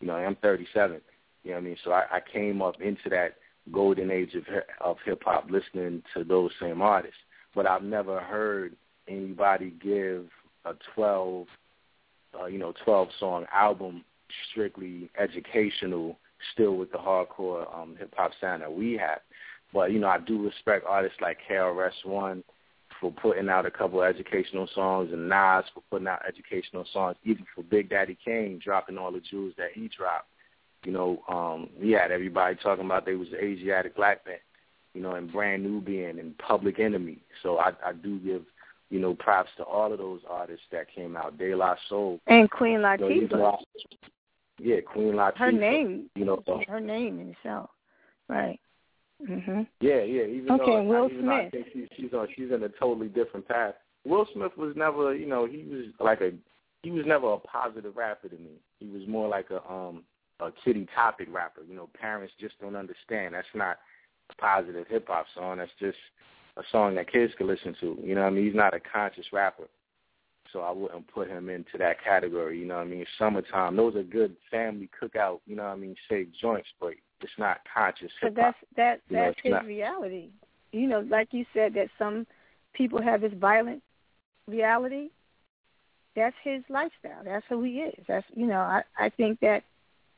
[0.00, 1.00] you know, I'm 37.
[1.44, 1.76] You know what I mean?
[1.82, 3.36] So I, I came up into that
[3.72, 4.44] golden age of
[4.80, 7.16] of hip hop listening to those same artists.
[7.54, 8.76] But I've never heard
[9.12, 10.26] anybody give
[10.64, 11.46] a 12,
[12.40, 14.04] uh, you know, 12 song album
[14.50, 16.18] strictly educational,
[16.52, 19.20] still with the hardcore um, hip hop sound that we have.
[19.72, 22.42] But you know, I do respect artists like KRS One
[23.00, 27.16] for putting out a couple of educational songs, and Nas for putting out educational songs.
[27.24, 30.28] Even for Big Daddy Kane dropping all the jewels that he dropped.
[30.84, 34.38] You know, um, he had everybody talking about they was the Asiatic black band.
[34.94, 37.18] You know, and Brand new Nubian and Public Enemy.
[37.42, 38.42] So I, I do give
[38.92, 41.38] you know, props to all of those artists that came out.
[41.38, 42.20] De La Soul.
[42.26, 43.16] And Queen Latifah.
[43.16, 43.58] You know,
[44.60, 45.36] yeah, Queen Latifah.
[45.38, 46.10] Her name.
[46.14, 47.70] You know, her name in itself.
[48.28, 48.60] Right.
[49.26, 49.66] Mhm.
[49.80, 50.24] Yeah, yeah.
[50.24, 51.32] Even okay, though, Will even Smith.
[51.32, 53.74] I think she, she's on, she's in a totally different path.
[54.04, 56.32] Will Smith was never, you know, he was like a,
[56.82, 58.60] he was never a positive rapper to me.
[58.78, 60.02] He was more like a, um,
[60.40, 61.62] a kitty topic rapper.
[61.66, 63.34] You know, parents just don't understand.
[63.34, 63.78] That's not
[64.28, 65.58] a positive hip hop song.
[65.58, 65.98] That's just
[66.56, 67.98] a song that kids can listen to.
[68.02, 68.44] You know what I mean?
[68.46, 69.64] He's not a conscious rapper.
[70.52, 73.06] So I wouldn't put him into that category, you know what I mean?
[73.18, 77.32] Summertime, those are good family cookout, you know what I mean, say joints, but it's
[77.38, 80.28] not conscious But that's that You know, that's it's his not- reality.
[80.72, 82.26] You know, like you said that some
[82.74, 83.82] people have this violent
[84.46, 85.08] reality.
[86.16, 87.22] That's his lifestyle.
[87.24, 88.04] That's who he is.
[88.06, 89.64] That's you know, I I think that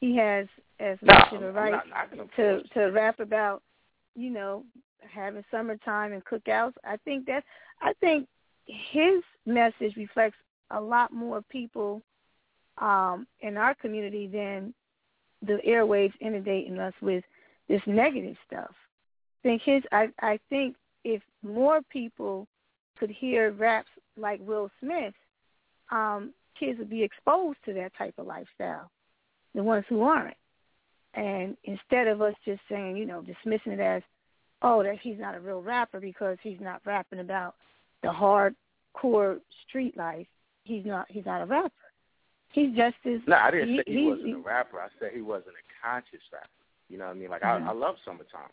[0.01, 0.47] he has
[0.81, 3.63] as No, much of a right not knocking him to to rap about,
[4.17, 4.65] you know,
[5.13, 6.75] having summertime and cookouts.
[6.85, 7.45] I think that
[7.81, 8.29] I think
[8.67, 10.37] his message reflects
[10.71, 12.03] a lot more people
[12.79, 14.75] um, in our community than
[15.43, 17.25] the airwaves inundating us with
[17.69, 18.71] this negative stuff.
[19.45, 22.47] I think his I I think if more people
[22.99, 25.15] could hear raps like Will Smith,
[25.91, 28.91] um, kids would be exposed to that type of lifestyle.
[29.55, 30.37] The ones who aren't.
[31.15, 34.03] And instead of us just saying, you know, dismissing it as,
[34.65, 37.55] oh, that he's not a real rapper because he's not rapping about
[38.03, 40.27] the hardcore street life,
[40.65, 41.71] he's not he's not a rapper.
[42.53, 44.81] He's just as No, I didn't he- say he, he's- wasn't a rapper.
[44.81, 46.49] I said he wasn't a conscious rapper.
[46.89, 47.31] You know what I mean?
[47.31, 47.67] Like Mhm.
[47.67, 48.51] I, I love summertime.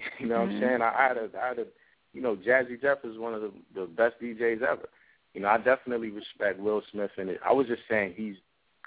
[0.18, 0.54] You know what Mhm.
[0.54, 0.82] I'm saying?
[0.82, 1.66] I, I had a, I had a,
[2.12, 4.88] you know, Jazzy Jeff is one of the, the best DJs ever.
[5.34, 7.40] You know, I definitely respect Will Smith, and it.
[7.44, 8.36] I was just saying he's.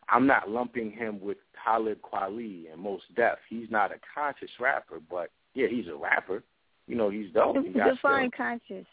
[0.10, 3.40] I'm not lumping him with Talib Kweli and Mos Def.
[3.50, 6.44] He's not a conscious rapper, but yeah, he's a rapper.
[6.88, 7.58] You know, he's dope.
[7.66, 8.86] He define conscious.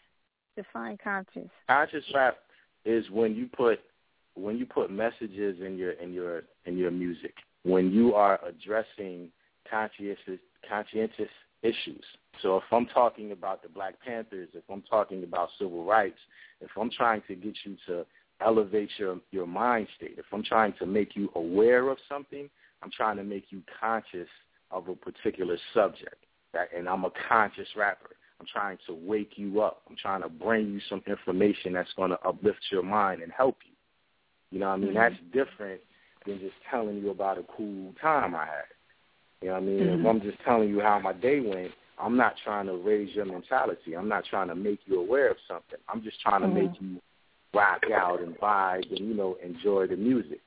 [0.56, 1.50] Define conscious.
[1.68, 2.38] conscious rap
[2.84, 3.80] is when you put
[4.34, 9.28] when you put messages in your in your in your music when you are addressing
[9.68, 11.30] conscientious conscientious
[11.62, 12.04] issues
[12.42, 16.18] so if i'm talking about the black panthers if i'm talking about civil rights
[16.60, 18.04] if i'm trying to get you to
[18.44, 22.48] elevate your your mind state if i'm trying to make you aware of something
[22.82, 24.28] i'm trying to make you conscious
[24.70, 26.23] of a particular subject
[26.54, 29.82] that and i'm a conscious rapper I'm trying to wake you up.
[29.88, 33.58] I'm trying to bring you some information that's going to uplift your mind and help
[33.64, 33.72] you.
[34.50, 34.90] You know what I mean?
[34.90, 34.94] Mhm.
[34.94, 35.80] That's different
[36.26, 38.64] than just telling you about a cool time I had.
[39.40, 39.80] You know what I mean?
[39.80, 40.10] If Mhm.
[40.10, 43.94] I'm just telling you how my day went, I'm not trying to raise your mentality.
[43.96, 45.78] I'm not trying to make you aware of something.
[45.88, 46.54] I'm just trying to Mhm.
[46.54, 47.00] make you
[47.52, 50.40] rock out and vibe and you know enjoy the music.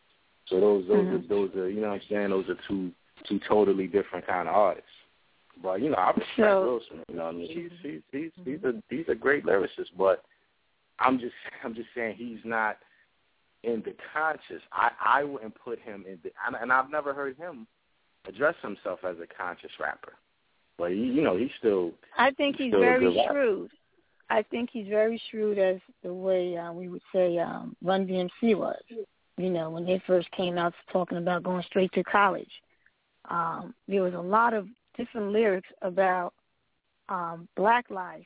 [0.47, 1.15] So those those Mhm.
[1.15, 2.91] are those are you know what I'm saying those are two
[3.23, 4.89] two totally different kind of artists.
[5.61, 7.05] But you know, I respect So- Smith.
[7.09, 9.91] You know, what I mean, he's he's he's he's a he's a great lyricist.
[9.97, 10.23] But
[10.99, 12.77] I'm just I'm just saying he's not
[13.63, 14.61] in the conscious.
[14.71, 17.67] I I wouldn't put him in the and, I've never heard him
[18.27, 20.13] address himself as a conscious rapper.
[20.77, 23.71] But he, you know, he's still I think he's a very shrewd.
[24.29, 28.57] I think he's very shrewd as the way uh, we would say um, Run DMC
[28.57, 28.81] was.
[29.37, 32.51] You know, when they first came out talking about going straight to college,
[33.29, 36.33] um, there was a lot of different lyrics about
[37.09, 38.25] um, black life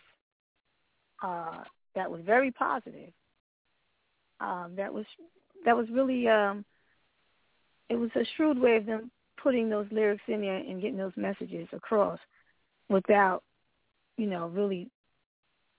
[1.24, 1.64] uh,
[1.96, 3.12] that was very positive.
[4.40, 5.06] Um, that was
[5.66, 6.66] that was really um,
[7.90, 11.12] it was a shrewd way of them putting those lyrics in there and getting those
[11.16, 12.20] messages across
[12.90, 13.44] without,
[14.18, 14.90] you know, really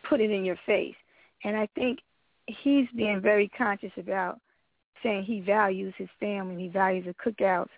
[0.08, 0.94] put it in your face.
[1.44, 2.00] And I think
[2.46, 4.40] he's being very conscious about
[5.02, 7.68] saying he values his family, he values the cookouts,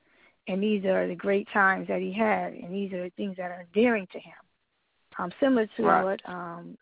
[0.49, 3.51] and these are the great times that he had, and these are the things that
[3.51, 4.35] are endearing to him.
[5.19, 6.03] Um, similar to Right.
[6.03, 6.77] what um,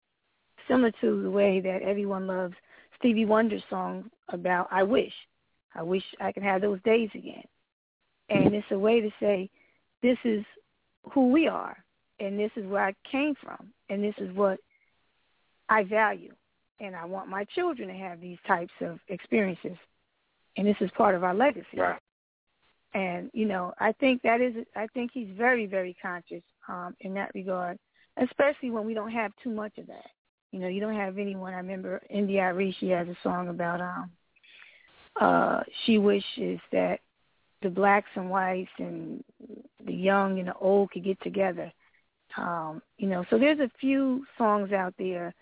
[0.66, 2.54] similar to the way that everyone loves
[2.98, 5.12] Stevie Wonder's song about I wish.
[5.74, 7.44] I wish I could have those days again.
[8.28, 9.50] And it's a way to say,
[10.02, 10.44] this is
[11.12, 11.76] who we are,
[12.20, 14.58] and this is where I came from, and this is what
[15.68, 16.32] I value.
[16.80, 19.76] And I want my children to have these types of experiences.
[20.56, 21.78] And this is part of our legacy.
[21.78, 22.00] Right.
[22.94, 27.14] And, you know, I think that is, I think he's very, very conscious um, in
[27.14, 27.78] that regard,
[28.18, 30.10] especially when we don't have too much of that.
[30.50, 31.54] You know, you don't have anyone.
[31.54, 34.10] I remember India.Arie, she has a song about um
[35.20, 37.00] uh she wishes that
[37.62, 39.22] the blacks and whites and
[39.86, 41.72] the young and the old could get together.
[42.36, 45.34] Um, you know, so there's a few songs out there,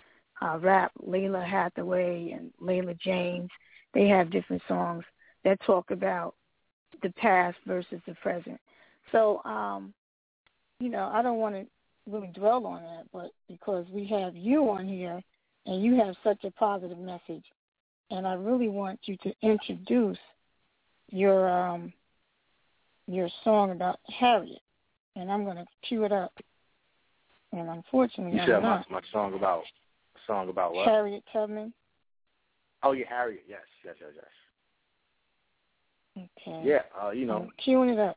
[0.42, 3.50] uh, rap, Lalah Hathaway and Leela James.
[3.94, 5.04] They have different songs
[5.44, 6.34] that talk about
[7.02, 8.60] the past versus the present.
[9.12, 9.92] So, um,
[10.78, 11.66] you know, I don't want to
[12.10, 15.20] really dwell on that, but because we have you on here
[15.66, 17.44] and you have such a positive message,
[18.10, 20.18] and I really want you to introduce
[21.10, 21.92] your um,
[23.06, 24.62] your song about Harriet,
[25.16, 26.32] and I'm going to cue it up.
[27.52, 28.90] And unfortunately, you I'm said not.
[28.90, 29.64] my my song about
[30.26, 30.86] song about what?
[30.86, 31.72] Harriet Tubman.
[32.82, 33.44] Oh yeah, Harriet.
[33.48, 34.24] Yes, yes, yes, yes.
[36.20, 36.60] Okay.
[36.62, 37.42] Yeah, uh, you know.
[37.42, 38.16] I'm queuing it up.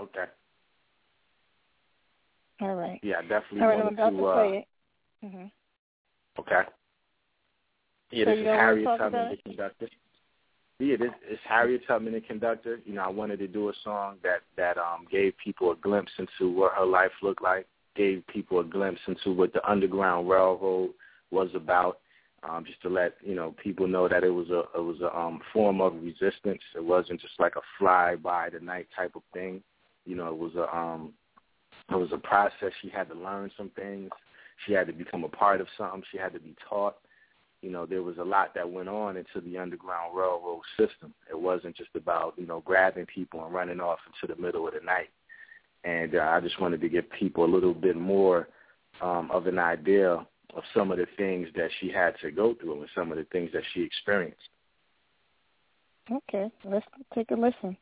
[0.00, 0.24] okay.
[2.60, 3.00] All right.
[3.02, 4.26] Yeah, I definitely All right, I'm about to.
[4.26, 5.26] uh, play it.
[5.26, 5.44] hmm
[6.38, 6.62] Okay.
[8.10, 9.88] Yeah, So this is Harriet Tubman, the conductor.
[10.80, 12.80] Yeah, this is Harriet Tubman, the conductor.
[12.84, 16.12] You know, I wanted to do a song that that um gave people a glimpse
[16.18, 17.66] into what her life looked like,
[17.96, 20.90] gave people a glimpse into what the Underground Railroad
[21.30, 21.98] was about.
[22.46, 25.16] Um, just to let you know people know that it was a it was a
[25.16, 26.60] um, form of resistance.
[26.76, 29.62] It wasn't just like a fly by the night type of thing.
[30.04, 31.14] You know, it was a um,
[31.90, 32.72] it was a process.
[32.82, 34.10] She had to learn some things.
[34.66, 36.02] She had to become a part of something.
[36.10, 36.96] She had to be taught.
[37.62, 41.14] You know, there was a lot that went on into the Underground Railroad system.
[41.30, 44.74] It wasn't just about, you know, grabbing people and running off into the middle of
[44.74, 45.08] the night.
[45.82, 48.48] And uh, I just wanted to give people a little bit more
[49.00, 52.80] um, of an idea of some of the things that she had to go through
[52.80, 54.48] and some of the things that she experienced.
[56.10, 57.76] Okay, let's take a listen.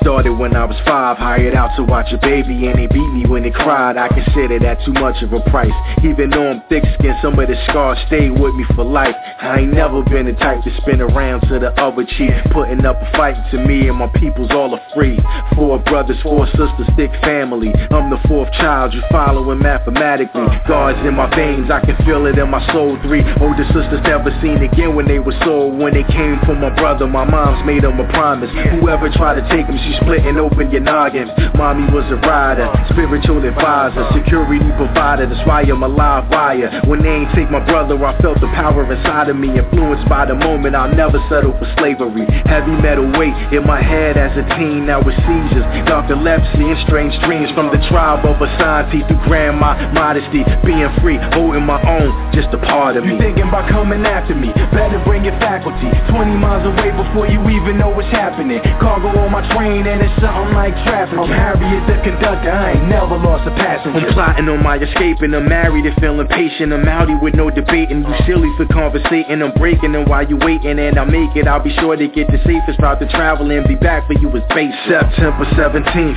[0.00, 3.24] Started when I was five, hired out to watch a baby, and they beat me
[3.26, 3.96] when it cried.
[3.96, 5.74] I consider that too much of a price.
[6.04, 9.14] Even though I'm thick skinned, some of the scars stay with me for life.
[9.40, 12.96] I ain't never been the type to spin around to the other cheek, putting up
[13.00, 15.18] a fight to me and my people's all are free.
[15.54, 17.72] Four brothers, four sisters, thick family.
[17.90, 20.46] I'm the fourth child, you following mathematically.
[20.68, 22.98] God's in my veins, I can feel it in my soul.
[23.02, 25.78] Three older sisters never seen again when they were sold.
[25.78, 28.50] When they came for my brother, my mom's made them a promise.
[28.80, 31.30] Whoever tried to take him, she splitting open your noggin.
[31.54, 35.26] Mommy was a rider, spiritual advisor, security provider.
[35.26, 36.82] That's why I'm a live wire.
[36.86, 39.54] When they ain't take my brother, I felt the power inside of me.
[39.54, 42.26] Influenced by the moment, I'll never settle for slavery.
[42.50, 45.66] Heavy metal weight in my head as a teen, now with seizures.
[45.86, 50.42] Narcolepsy and strange dreams from the tribe of Asante through grandma modesty.
[50.66, 53.14] Being free, holding my own, just a part of me.
[53.14, 54.50] You thinking about coming after me?
[54.74, 55.88] Better bring your faculty.
[56.10, 58.60] 20 miles away before you even know what's happening.
[58.82, 61.18] Cargo on my train and it's something like traffic.
[61.18, 64.00] I'm Harriet the conductor, I ain't never lost a passenger.
[64.00, 66.72] I'm plotting on my escape and I'm married and feeling patient.
[66.72, 68.00] I'm outy with no debating.
[68.06, 69.42] You silly for conversating.
[69.42, 72.30] I'm breaking and while you waiting and I make it, I'll be sure to get
[72.32, 74.72] the safest route to travel and be back for you as base.
[74.88, 76.16] September 17th,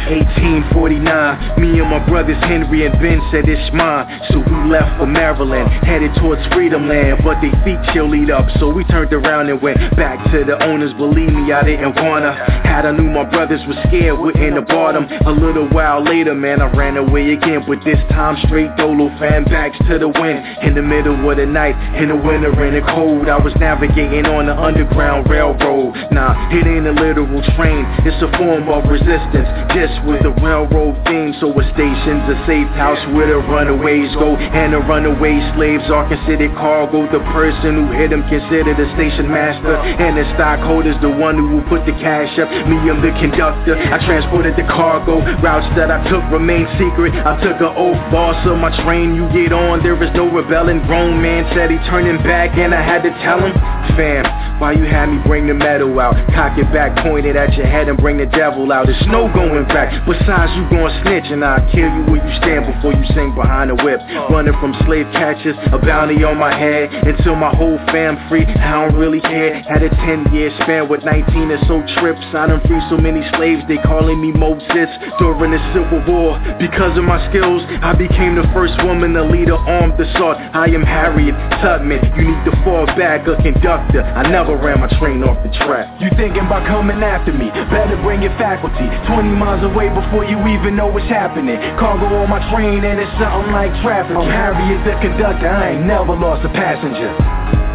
[0.72, 1.60] 1849.
[1.60, 4.06] Me and my brothers Henry and Ben said it's mine.
[4.32, 7.22] So we left for Maryland, headed towards freedom land.
[7.24, 10.94] But they feet chillied up, so we turned around and went back to the owners.
[10.94, 12.34] Believe me, I didn't wanna.
[12.64, 15.10] Had I knew my brothers was scared, wouldn't have bought them.
[15.26, 17.66] A little while later, man, I ran away again.
[17.66, 20.46] But this time straight dolo, fan backs to the wind.
[20.62, 24.26] In the middle of the night, in the winter, and the cold, I was navigating
[24.26, 25.98] on the underground railroad.
[26.12, 29.50] Nah, it ain't a literal train, it's a form of resistance.
[29.74, 34.38] Just with the railroad theme, so a station's a safe house where the runaways go.
[34.38, 37.10] And the runaway slaves are considered cargo.
[37.10, 39.74] The person who hit them considered a station master.
[39.74, 42.50] And the stockholder's the one who will put the cash up.
[42.70, 43.39] Me, I'm the.
[43.40, 45.20] I transported the cargo.
[45.40, 47.14] Routes that I took remain secret.
[47.16, 49.16] I took an oath, boss of my train.
[49.16, 50.86] You get on, there is no rebelling.
[50.86, 53.79] Grown man said he turning back, and I had to tell him.
[53.96, 56.16] Fam, why you had me bring the metal out?
[56.36, 58.88] Cock it back, point it at your head and bring the devil out.
[58.88, 59.92] There's no going back.
[60.06, 63.72] Besides, you gon' snitch and I'll kill you where you stand before you sing behind
[63.72, 64.00] the whip.
[64.30, 66.92] Running from slave catchers, a bounty on my head.
[67.08, 69.64] Until my whole fam free, I don't really care.
[69.64, 72.22] Had a 10 year span with 19 or so trips.
[72.36, 74.90] I done free so many slaves, they calling me Moses.
[75.20, 79.48] During the Civil War, because of my skills, I became the first woman to lead
[79.48, 80.38] an armed assault.
[80.38, 82.00] I am Harriet Tubman.
[82.16, 83.36] You need to fall back, a
[83.96, 85.88] I never ran my train off the track.
[86.02, 87.50] You thinking about coming after me?
[87.72, 88.88] Better bring your faculty.
[89.08, 91.56] 20 miles away before you even know what's happening.
[91.80, 94.16] Cargo on my train and it's something like traffic.
[94.16, 95.48] I'm Harriet the conductor.
[95.48, 97.69] I ain't never lost a passenger.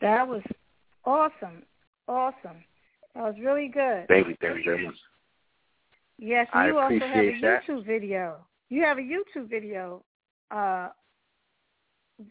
[0.00, 0.42] That was
[1.04, 1.62] awesome.
[2.08, 2.64] Awesome.
[3.14, 4.06] That was really good.
[4.08, 4.36] Thank you.
[4.40, 4.94] Thank you very much.
[6.18, 7.62] Yes, I you also have a that.
[7.66, 8.38] YouTube video.
[8.68, 10.02] You have a YouTube video
[10.50, 10.88] uh,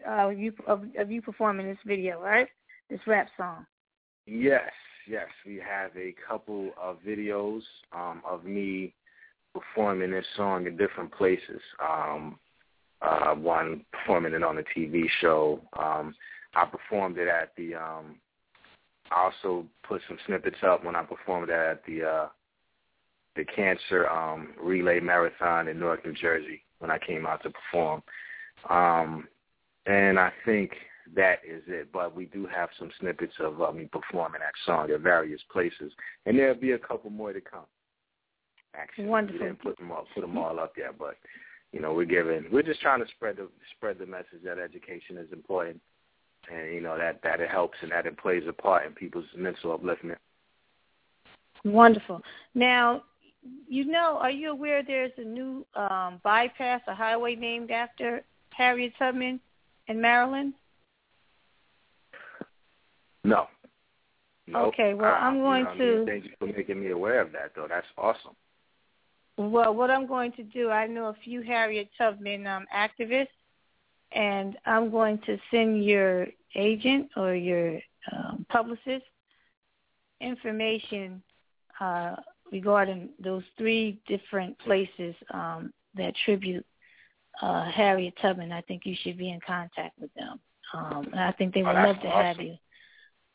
[0.07, 2.47] uh, you, of, of you performing this video, right?
[2.89, 3.65] This rap song.
[4.25, 4.71] Yes,
[5.07, 5.27] yes.
[5.45, 7.61] We have a couple of videos
[7.91, 8.93] um, of me
[9.53, 11.61] performing this song in different places.
[11.83, 12.37] Um,
[13.01, 15.61] uh, one performing it on a TV show.
[15.81, 16.13] Um,
[16.55, 17.75] I performed it at the.
[17.75, 18.15] Um,
[19.11, 22.27] I also put some snippets up when I performed it at the uh,
[23.35, 28.03] the cancer um, relay marathon in Newark, New Jersey, when I came out to perform.
[28.69, 29.27] Um,
[29.85, 30.71] and I think
[31.15, 31.91] that is it.
[31.91, 35.91] But we do have some snippets of uh, me performing that song at various places,
[36.25, 37.65] and there'll be a couple more to come.
[38.75, 39.39] Actually, Wonderful.
[39.39, 41.17] we didn't put them all put them all up there, but
[41.71, 45.17] you know we're giving we're just trying to spread the spread the message that education
[45.17, 45.81] is important,
[46.51, 49.25] and you know that that it helps and that it plays a part in people's
[49.35, 50.17] mental upliftment.
[51.65, 52.21] Wonderful.
[52.55, 53.03] Now,
[53.67, 58.93] you know, are you aware there's a new um, bypass, a highway named after Harriet
[58.97, 59.39] Tubman
[59.87, 60.53] in Maryland?
[63.23, 63.47] No.
[64.55, 65.79] Okay, well, Uh, I'm you going know I mean?
[65.79, 67.67] to- Thank you for making me aware of that, though.
[67.67, 68.35] That's awesome.
[69.37, 73.27] Well, what I'm going to do, I know a few Harriet Tubman um, activists,
[74.11, 77.79] and I'm going to send your agent or your
[78.11, 79.05] um, publicist
[80.21, 81.21] information
[81.79, 82.15] uh,
[82.51, 86.65] regarding those three different places um, that tribute
[87.41, 88.51] uh, Harriet Tubman.
[88.51, 90.39] I think you should be in contact with them.
[90.73, 92.55] Um, and I think they Oh, would that's love to have you.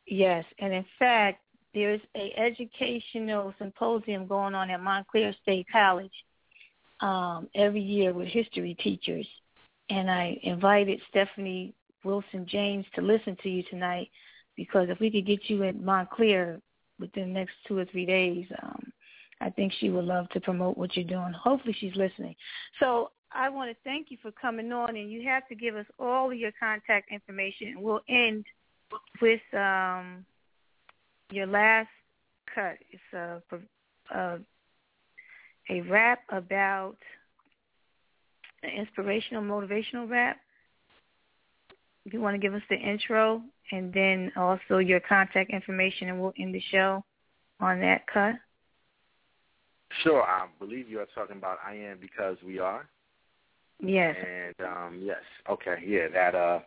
[0.06, 1.40] Yes, and in fact,
[1.72, 6.12] there's a educational symposium going on at Montclair State College
[7.00, 9.26] um, every year with history teachers,
[9.90, 11.74] and I invited Stephanie
[12.04, 14.10] Wilson James to listen to you tonight
[14.56, 16.60] because if we could get you in Montclair
[17.00, 18.92] within the next two or three days, um,
[19.40, 21.32] I think she would love to promote what you're doing.
[21.32, 22.34] Hopefully, she's listening.
[22.80, 25.86] So I want to thank you for coming on, and you have to give us
[25.98, 28.44] all of your contact information, we'll end
[29.20, 30.24] with um,
[31.30, 31.88] your last
[32.54, 32.76] cut.
[32.92, 33.42] It's a,
[34.14, 34.38] a
[35.70, 36.96] a rap about
[38.62, 40.36] an inspirational, motivational rap.
[42.04, 43.42] You want to give us the intro
[43.72, 47.02] and then also your contact information, and we'll end the show
[47.60, 48.34] on that cut.
[50.02, 52.86] Sure, I believe you are talking about I Am Because We Are.
[53.80, 54.16] Yes.
[54.18, 56.60] And um yes, okay, yeah, that uh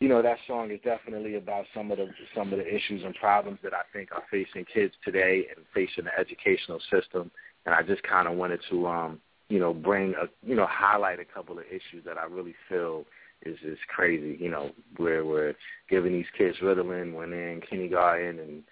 [0.00, 3.14] you know, that song is definitely about some of the some of the issues and
[3.16, 7.30] problems that I think are facing kids today and facing the educational system.
[7.66, 11.24] And I just kinda wanted to um, you know, bring a you know, highlight a
[11.24, 13.04] couple of issues that I really feel
[13.44, 15.54] is is crazy, you know, where we're
[15.88, 18.62] giving these kids Ritalin when they're in kindergarten and,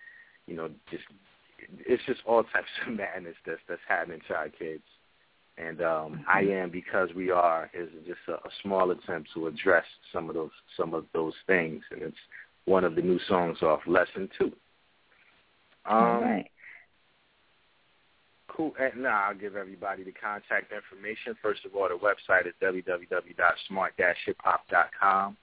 [0.46, 1.04] you know, just
[1.80, 4.82] it's just all types of madness that's that's happening to our kids.
[5.58, 9.86] And um, I am because we are is just a, a small attempt to address
[10.12, 12.16] some of those some of those things, and it's
[12.66, 14.52] one of the new songs off Lesson Two.
[15.86, 16.50] Um, all right.
[18.48, 18.74] Cool.
[18.78, 21.34] And now I'll give everybody the contact information.
[21.42, 25.36] First of all, the website is www.smart-hiphop.com.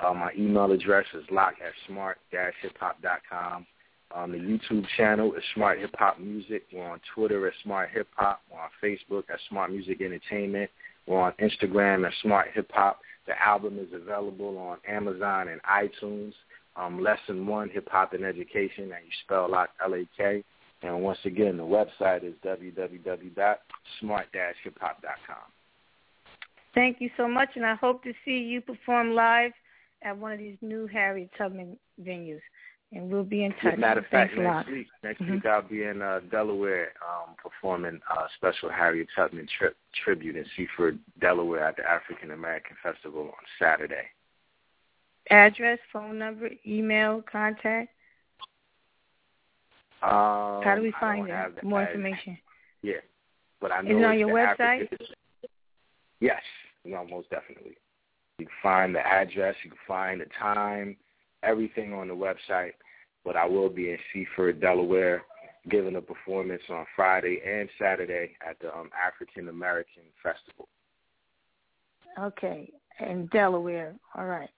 [0.00, 3.66] Uh, my email address is Lak at smart-hiphop.com.
[4.14, 6.64] Um, the YouTube channel is Smart Hip Hop Music.
[6.72, 8.42] We're on Twitter at Smart Hip Hop.
[8.52, 10.70] We're on Facebook at Smart Music Entertainment.
[11.06, 13.00] We're on Instagram at Smart Hip Hop.
[13.26, 16.34] The album is available on Amazon and iTunes.
[16.76, 20.44] Um, Lesson One, Hip Hop and Education, and you spell Lak L A K.
[20.82, 25.36] And once again, the website is www.smart-hiphop.com.
[26.74, 29.52] Thank you so much, and I hope to see you perform live
[30.02, 32.40] at one of these new Harriet Tubman venues.
[32.92, 33.72] And we'll be in touch.
[33.72, 35.32] As a matter of fact, next week, next mm-hmm.
[35.32, 39.70] week I'll be in uh, Delaware um, performing a special Harriet Tubman tri-
[40.04, 44.04] tribute in Seaford, Delaware, at the African American Festival on Saturday.
[45.30, 47.88] Address, phone number, email, contact.
[50.02, 51.64] Um, How do we find it?
[51.64, 52.38] More ad- information.
[52.82, 52.94] Yeah,
[53.60, 54.82] but I know Is it on your website?
[54.82, 55.06] African-
[56.20, 56.42] Yes,
[56.84, 57.76] no, most definitely.
[58.38, 60.96] You can find the address, you can find the time,
[61.42, 62.72] everything on the website.
[63.24, 65.22] But I will be in Seaford, Delaware,
[65.68, 70.68] giving a performance on Friday and Saturday at the um, African American Festival.
[72.18, 73.94] Okay, in Delaware.
[74.16, 74.50] All right.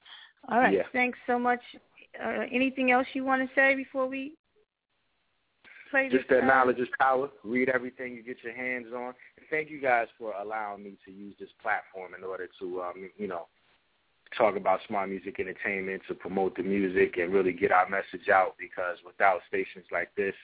[0.49, 0.73] All right.
[0.73, 0.83] Yeah.
[0.93, 1.61] Thanks so much.
[2.23, 4.35] Uh, anything else you want to say before we
[5.95, 7.31] play Just that knowledge is power.
[7.45, 9.15] Read everything you get your hands on.
[9.37, 13.11] And thank you guys for allowing me to use this platform in order to, um,
[13.17, 13.47] you know,
[14.37, 18.57] talk about smart music entertainment, to promote the music, and really get our message out.
[18.59, 20.35] Because without stations like this,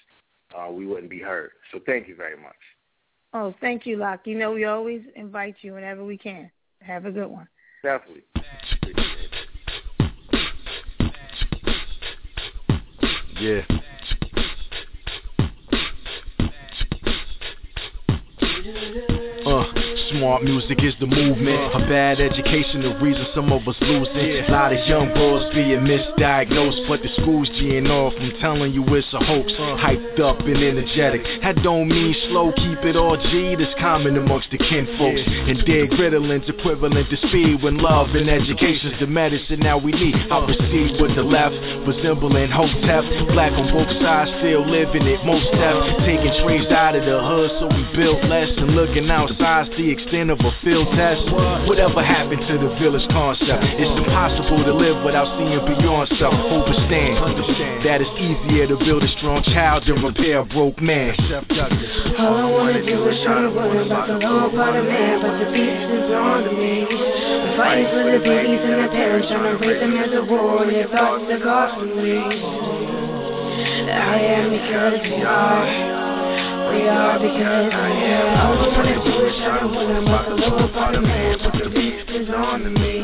[0.56, 1.50] uh, we wouldn't be heard.
[1.72, 2.54] So thank you very much.
[3.34, 4.20] Oh, thank you, Lak.
[4.26, 6.50] You know we always invite you whenever we can.
[6.80, 7.48] Have a good one.
[7.82, 8.22] Definitely.
[13.40, 13.79] Yeah.
[20.10, 21.74] Smart music is the movement.
[21.74, 24.44] A bad education, the reason some of us losing.
[24.44, 28.14] A lot of young boys being misdiagnosed, but the school's G'ing off.
[28.18, 29.52] I'm telling you, it's a hoax.
[29.52, 31.22] Hyped up and energetic.
[31.42, 33.54] That don't mean slow, keep it all G.
[33.56, 35.22] That's common amongst the kinfolks.
[35.26, 40.14] And dead Ritalins equivalent to speed when love and education's the medicine now we need.
[40.14, 41.54] I proceed with the left,
[41.86, 43.04] resembling Hotep.
[43.32, 45.24] Black on both sides, still living it.
[45.24, 49.70] Most steps taking trays out of the hood, so we built less and looking outside's
[49.76, 51.20] the extent of a field test.
[51.68, 53.64] Whatever happened to the village concept?
[53.76, 56.34] It's impossible to live without seeing beyond self.
[56.34, 61.14] Overstand that it's easier to build a strong child than repair a broke man.
[62.18, 65.38] All I wanna do is try to worry about the lower part of man, but
[65.44, 66.86] the beast is on to me.
[66.88, 70.64] I'm fighting for the babies and the parents, trying to raise them as a war,
[70.64, 72.18] and their thoughts are costly.
[73.90, 75.99] I am the because we are.
[76.70, 78.38] We are I am.
[78.38, 81.68] I wanna do is try to worry about the lower part of man, but the
[81.68, 82.99] beast is on to me.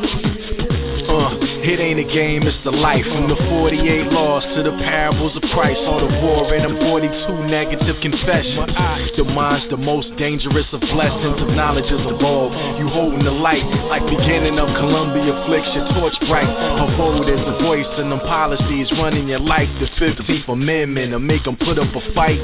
[1.96, 3.08] Ain't a game, it's the life.
[3.08, 7.08] From the 48 laws to the parables of Christ, all the war and them 42
[7.48, 8.68] negative confessions.
[9.16, 12.52] The mind's the most dangerous of blessings, of knowledge is evolved.
[12.76, 16.44] You holding the light, like beginning of Columbia flicks your torch bright.
[16.44, 19.68] A vote is a voice and them policies running your life.
[19.80, 22.36] The 15th Amendment to make them put up a fight.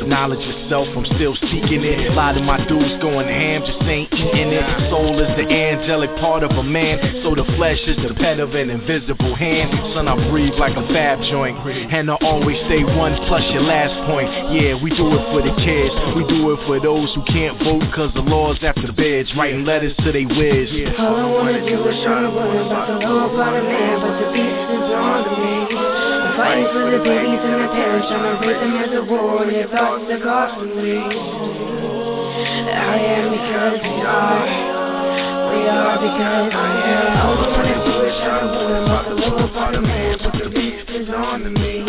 [0.00, 2.12] The Knowledge yourself, I'm still seeking it.
[2.12, 4.64] A lot of my dudes going ham, just ain't eating it.
[4.92, 8.52] Soul is the angelic part of a man, so the flesh is the pet of
[8.52, 9.70] an invisible hand.
[9.94, 11.56] Son, I breathe like a fab joint.
[11.92, 14.28] And I always say one plus your last point.
[14.50, 15.94] Yeah, we do it for the kids.
[16.16, 19.30] We do it for those who can't vote cause the laws after the beds.
[19.36, 20.70] Writing letters to they whiz.
[20.98, 24.14] All I wanna do is try to worry about the lower part of man, but
[24.18, 25.78] the beast is on the me.
[25.78, 29.42] I'm fighting for the babies and their parents, trying to raise them as a war,
[29.42, 30.98] and their thoughts are costly.
[32.68, 34.44] I am because we are.
[35.48, 37.87] We are because I am.
[38.08, 41.50] Try to worry about the lower part of man, but the beast is on to
[41.50, 41.87] me.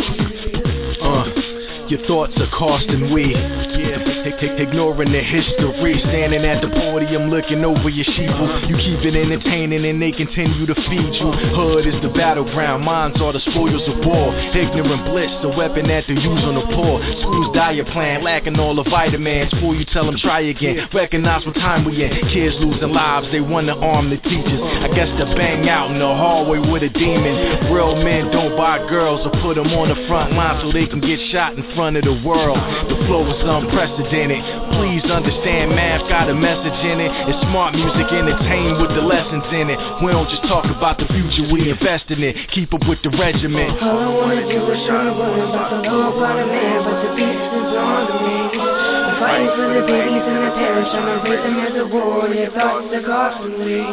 [1.90, 3.34] Your thoughts are costing we.
[3.34, 8.70] Ignoring the history, standing at the podium looking over your sheeple.
[8.70, 11.34] You keep it entertaining and they continue to feed you.
[11.58, 14.30] Hood is the battleground, minds are the spoils of war.
[14.54, 17.02] Ignorant bliss, the weapon that they use on the poor.
[17.26, 19.50] School's diet plan, lacking all the vitamins.
[19.50, 22.14] Before you tell them try again, recognize what time we in.
[22.30, 24.62] Kids losing lives, they wanna arm the teachers.
[24.86, 27.74] I guess to bang out in the hallway with a demon.
[27.74, 31.02] Real men don't buy girls or put them on the front line so they can
[31.02, 32.59] get shot in front of the world.
[32.91, 34.43] The flow is unprecedented.
[34.75, 37.07] Please understand, math got a message in it.
[37.32, 39.80] It's smart music, entertained with the lessons in it.
[40.03, 42.36] We don't just talk about the future, we invest in it.
[42.51, 43.80] Keep up with the regiment.
[43.80, 46.99] All I wanna do is try to worry about the lower part of man, but
[46.99, 48.39] the beast is on to me.
[48.59, 52.36] I'm fighting for the babies and their parents, I'm raise them as a war, and
[52.36, 53.88] their thoughts are costly.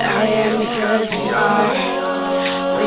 [0.00, 2.03] I am because we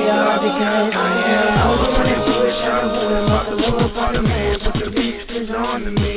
[0.06, 1.58] I am.
[1.58, 2.90] I wanna do is try to
[3.26, 6.17] about the lower part of man, but the beast is on to me.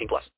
[0.00, 0.24] 18 plus.